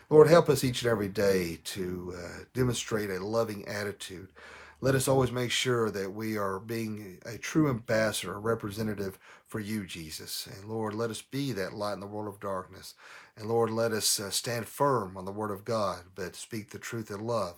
Lord, 0.10 0.30
help 0.30 0.48
us 0.50 0.64
each 0.64 0.82
and 0.82 0.90
every 0.90 1.10
day 1.10 1.60
to 1.66 2.16
uh, 2.18 2.44
demonstrate 2.54 3.10
a 3.10 3.24
loving 3.24 3.68
attitude. 3.68 4.30
Let 4.80 4.96
us 4.96 5.08
always 5.08 5.32
make 5.32 5.52
sure 5.52 5.92
that 5.92 6.14
we 6.14 6.38
are 6.38 6.60
being 6.60 7.20
a 7.26 7.38
true 7.38 7.70
ambassador, 7.70 8.36
a 8.36 8.40
representative 8.40 9.20
for 9.56 9.62
you, 9.62 9.86
Jesus. 9.86 10.50
And 10.54 10.70
Lord, 10.70 10.94
let 10.94 11.10
us 11.10 11.22
be 11.22 11.54
that 11.54 11.74
light 11.74 11.94
in 11.94 12.02
the 12.02 12.08
world 12.08 12.28
of 12.28 12.42
darkness. 12.42 12.94
And 13.38 13.48
Lord, 13.48 13.70
let 13.70 13.94
us 13.94 14.20
uh, 14.20 14.30
stand 14.30 14.68
firm 14.68 15.16
on 15.16 15.24
the 15.24 15.32
word 15.32 15.50
of 15.50 15.64
God, 15.64 16.00
but 16.14 16.36
speak 16.36 16.72
the 16.72 16.78
truth 16.78 17.10
in 17.10 17.26
love 17.26 17.54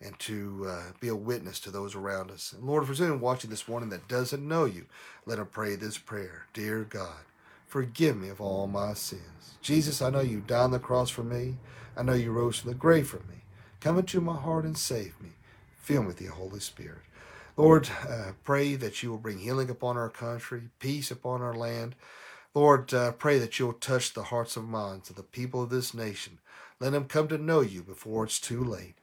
and 0.00 0.16
to 0.20 0.68
uh, 0.68 0.82
be 1.00 1.08
a 1.08 1.16
witness 1.16 1.58
to 1.58 1.72
those 1.72 1.96
around 1.96 2.30
us. 2.30 2.52
And 2.52 2.62
Lord, 2.62 2.84
if 2.84 2.86
there's 2.86 3.00
anyone 3.00 3.18
watching 3.18 3.50
this 3.50 3.66
morning 3.66 3.88
that 3.88 4.06
doesn't 4.06 4.46
know 4.46 4.64
you, 4.64 4.86
let 5.26 5.38
them 5.38 5.48
pray 5.50 5.74
this 5.74 5.98
prayer 5.98 6.46
Dear 6.52 6.86
God, 6.88 7.24
forgive 7.66 8.16
me 8.16 8.28
of 8.28 8.40
all 8.40 8.68
my 8.68 8.94
sins. 8.94 9.56
Jesus, 9.60 10.00
I 10.00 10.10
know 10.10 10.20
you 10.20 10.44
died 10.46 10.62
on 10.62 10.70
the 10.70 10.78
cross 10.78 11.10
for 11.10 11.24
me. 11.24 11.56
I 11.96 12.04
know 12.04 12.12
you 12.12 12.30
rose 12.30 12.60
from 12.60 12.70
the 12.70 12.76
grave 12.76 13.08
for 13.08 13.24
me. 13.28 13.42
Come 13.80 13.98
into 13.98 14.20
my 14.20 14.36
heart 14.36 14.64
and 14.64 14.78
save 14.78 15.20
me. 15.20 15.30
Fill 15.80 16.02
me 16.02 16.06
with 16.06 16.18
the 16.18 16.26
Holy 16.26 16.60
Spirit. 16.60 17.02
Lord, 17.60 17.90
uh, 18.08 18.32
pray 18.42 18.74
that 18.76 19.02
you 19.02 19.10
will 19.10 19.18
bring 19.18 19.40
healing 19.40 19.68
upon 19.68 19.98
our 19.98 20.08
country, 20.08 20.70
peace 20.78 21.10
upon 21.10 21.42
our 21.42 21.52
land. 21.52 21.94
Lord, 22.54 22.94
uh, 22.94 23.12
pray 23.12 23.38
that 23.38 23.58
you'll 23.58 23.74
touch 23.74 24.14
the 24.14 24.22
hearts 24.22 24.56
and 24.56 24.66
minds 24.66 25.10
of 25.10 25.16
the 25.16 25.22
people 25.22 25.62
of 25.62 25.68
this 25.68 25.92
nation. 25.92 26.38
Let 26.80 26.92
them 26.92 27.04
come 27.04 27.28
to 27.28 27.36
know 27.36 27.60
you 27.60 27.82
before 27.82 28.24
it's 28.24 28.40
too 28.40 28.64
late. 28.64 28.94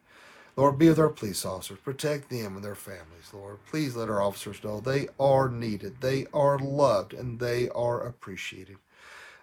Lord, 0.56 0.80
be 0.80 0.89
with 0.89 0.98
our 0.98 1.10
police 1.10 1.46
officers. 1.46 1.78
Protect 1.84 2.32
them 2.32 2.56
and 2.56 2.65
their 2.65 2.74
families, 2.74 3.32
Lord. 3.32 3.60
Please 3.70 3.96
let 3.96 4.10
our 4.10 4.24
officers 4.24 4.63
know 4.63 4.80
they 4.80 5.08
are 5.20 5.50
needed, 5.50 6.02
they 6.02 6.26
are 6.34 6.58
loved, 6.58 7.13
and 7.13 7.39
they 7.39 7.70
are 7.70 8.02
appreciated. 8.02 8.78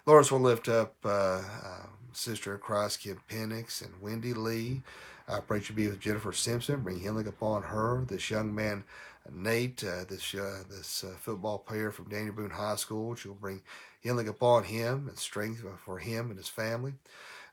Lord, 0.05 0.25
so 0.25 0.35
we'll 0.35 0.43
lift 0.43 0.67
up 0.67 0.93
uh, 1.05 1.09
uh, 1.63 1.85
Sister 2.11 2.55
of 2.55 2.59
Christ, 2.59 2.99
Kim 2.99 3.21
Penix, 3.29 3.81
and 3.81 4.01
Wendy 4.01 4.33
Lee. 4.33 4.81
I 5.27 5.39
pray 5.39 5.61
you 5.67 5.75
be 5.75 5.87
with 5.87 5.99
Jennifer 5.99 6.31
Simpson, 6.31 6.81
bring 6.81 6.99
healing 6.99 7.27
upon 7.27 7.63
her. 7.63 8.05
This 8.07 8.29
young 8.29 8.53
man, 8.53 8.83
Nate, 9.31 9.83
uh, 9.83 10.05
this 10.07 10.35
uh, 10.35 10.63
this 10.69 11.03
uh, 11.03 11.15
football 11.19 11.57
player 11.57 11.91
from 11.91 12.09
Daniel 12.09 12.35
Boone 12.35 12.51
High 12.51 12.75
School, 12.75 13.15
she'll 13.15 13.33
bring 13.33 13.63
healing 14.01 14.27
upon 14.27 14.65
him 14.65 15.07
and 15.07 15.17
strength 15.17 15.63
for 15.83 15.97
him 15.97 16.29
and 16.29 16.37
his 16.37 16.47
family. 16.47 16.93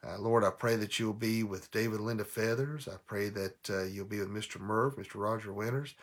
Uh, 0.06 0.18
Lord, 0.18 0.44
I 0.44 0.50
pray 0.50 0.76
that 0.76 0.98
you'll 0.98 1.14
be 1.14 1.44
with 1.44 1.70
David 1.70 2.00
Linda 2.00 2.24
Feathers. 2.24 2.88
I 2.88 2.96
pray 3.06 3.28
that 3.30 3.70
uh, 3.70 3.84
you'll 3.84 4.04
be 4.04 4.18
with 4.18 4.28
Mr. 4.30 4.60
Murph, 4.60 4.96
Mr. 4.96 5.14
Roger 5.14 5.52
Winters. 5.52 5.94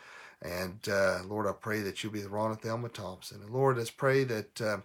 And 0.42 0.78
uh, 0.90 1.20
Lord, 1.26 1.46
I 1.46 1.52
pray 1.52 1.80
that 1.80 2.02
you'll 2.02 2.12
be 2.12 2.20
with 2.20 2.30
Ron 2.30 2.56
Thelma 2.56 2.88
Thompson. 2.88 3.42
And 3.42 3.50
Lord, 3.50 3.76
let's 3.76 3.90
pray 3.90 4.24
that 4.24 4.60
uh, 4.60 4.78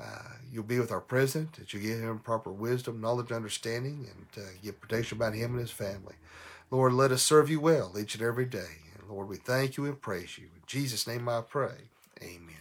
uh, 0.00 0.22
you'll 0.50 0.64
be 0.64 0.80
with 0.80 0.90
our 0.90 1.00
president, 1.00 1.52
that 1.54 1.72
you 1.72 1.80
give 1.80 2.00
him 2.00 2.18
proper 2.18 2.50
wisdom, 2.50 3.00
knowledge, 3.00 3.30
understanding, 3.30 4.08
and 4.10 4.44
uh, 4.44 4.48
give 4.62 4.80
protection 4.80 5.18
about 5.18 5.34
him 5.34 5.52
and 5.52 5.60
his 5.60 5.70
family. 5.70 6.16
Lord, 6.70 6.92
let 6.94 7.12
us 7.12 7.22
serve 7.22 7.48
you 7.48 7.60
well 7.60 7.94
each 7.98 8.14
and 8.16 8.24
every 8.24 8.46
day. 8.46 8.80
And 8.98 9.08
Lord, 9.08 9.28
we 9.28 9.36
thank 9.36 9.76
you 9.76 9.84
and 9.84 10.00
praise 10.00 10.38
you. 10.38 10.44
In 10.46 10.62
Jesus' 10.66 11.06
name 11.06 11.28
I 11.28 11.42
pray. 11.42 11.90
Amen. 12.20 12.56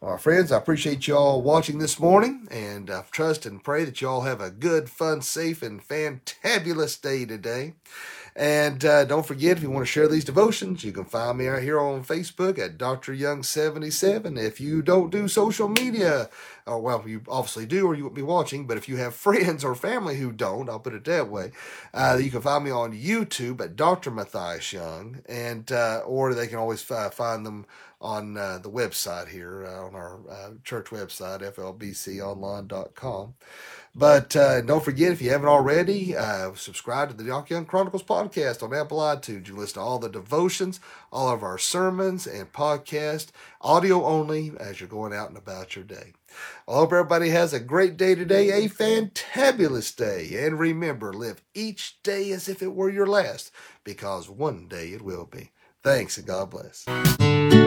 Well, 0.00 0.18
friends, 0.18 0.50
I 0.50 0.58
appreciate 0.58 1.06
you 1.06 1.16
all 1.16 1.42
watching 1.42 1.78
this 1.78 2.00
morning, 2.00 2.48
and 2.50 2.90
I 2.90 3.04
trust 3.12 3.46
and 3.46 3.62
pray 3.62 3.84
that 3.84 4.00
you 4.00 4.08
all 4.08 4.22
have 4.22 4.40
a 4.40 4.50
good, 4.50 4.90
fun, 4.90 5.22
safe, 5.22 5.62
and 5.62 5.86
fantabulous 5.86 7.00
day 7.00 7.24
today. 7.24 7.74
And 8.34 8.82
uh, 8.84 9.04
don't 9.04 9.26
forget, 9.26 9.58
if 9.58 9.62
you 9.62 9.70
want 9.70 9.84
to 9.84 9.92
share 9.92 10.08
these 10.08 10.24
devotions, 10.24 10.84
you 10.84 10.92
can 10.92 11.04
find 11.04 11.36
me 11.36 11.48
right 11.48 11.62
here 11.62 11.78
on 11.78 12.02
Facebook 12.02 12.58
at 12.58 12.78
Dr. 12.78 13.12
Young77. 13.12 14.38
If 14.38 14.58
you 14.58 14.80
don't 14.80 15.10
do 15.10 15.28
social 15.28 15.68
media, 15.68 16.30
or 16.66 16.80
well, 16.80 17.04
you 17.06 17.22
obviously 17.28 17.66
do, 17.66 17.86
or 17.86 17.94
you 17.94 18.04
won't 18.04 18.14
be 18.14 18.22
watching, 18.22 18.66
but 18.66 18.78
if 18.78 18.88
you 18.88 18.96
have 18.96 19.14
friends 19.26 19.64
or 19.64 19.74
family 19.74 20.16
who 20.16 20.32
don't, 20.32 20.70
I'll 20.70 20.80
put 20.80 20.94
it 20.94 21.04
that 21.04 21.28
way, 21.28 21.52
uh, 21.92 22.18
you 22.20 22.30
can 22.30 22.40
find 22.40 22.64
me 22.64 22.70
on 22.70 22.94
YouTube 22.94 23.60
at 23.60 23.76
Dr. 23.76 24.10
Matthias 24.10 24.72
Young, 24.72 25.20
and 25.26 25.70
uh, 25.70 26.02
or 26.06 26.32
they 26.32 26.46
can 26.46 26.58
always 26.58 26.80
find 26.80 27.44
them 27.44 27.66
on 28.02 28.36
uh, 28.36 28.58
the 28.58 28.70
website 28.70 29.28
here, 29.28 29.64
uh, 29.64 29.86
on 29.86 29.94
our 29.94 30.18
uh, 30.28 30.50
church 30.64 30.86
website, 30.86 31.40
flbconline.com. 31.54 33.34
But 33.94 34.34
uh, 34.34 34.62
don't 34.62 34.82
forget, 34.82 35.12
if 35.12 35.20
you 35.20 35.30
haven't 35.30 35.48
already, 35.48 36.16
uh, 36.16 36.54
subscribe 36.54 37.10
to 37.10 37.14
the 37.14 37.24
Doc 37.24 37.50
Young 37.50 37.66
Chronicles 37.66 38.02
podcast 38.02 38.62
on 38.62 38.74
Apple 38.74 38.98
iTunes. 38.98 39.48
You 39.48 39.56
listen 39.56 39.74
to 39.74 39.80
all 39.80 39.98
the 39.98 40.08
devotions, 40.08 40.80
all 41.12 41.28
of 41.28 41.42
our 41.42 41.58
sermons 41.58 42.26
and 42.26 42.50
podcast, 42.52 43.32
audio 43.60 44.02
only, 44.06 44.52
as 44.58 44.80
you're 44.80 44.88
going 44.88 45.12
out 45.12 45.28
and 45.28 45.36
about 45.36 45.76
your 45.76 45.84
day. 45.84 46.14
I 46.66 46.72
hope 46.72 46.92
everybody 46.92 47.28
has 47.30 47.52
a 47.52 47.60
great 47.60 47.98
day 47.98 48.14
today, 48.14 48.64
a 48.64 48.68
fantabulous 48.70 49.94
day. 49.94 50.42
And 50.42 50.58
remember, 50.58 51.12
live 51.12 51.42
each 51.54 52.02
day 52.02 52.32
as 52.32 52.48
if 52.48 52.62
it 52.62 52.74
were 52.74 52.88
your 52.88 53.06
last, 53.06 53.52
because 53.84 54.30
one 54.30 54.68
day 54.68 54.88
it 54.88 55.02
will 55.02 55.26
be. 55.26 55.50
Thanks 55.82 56.16
and 56.16 56.26
God 56.26 56.50
bless. 56.50 57.61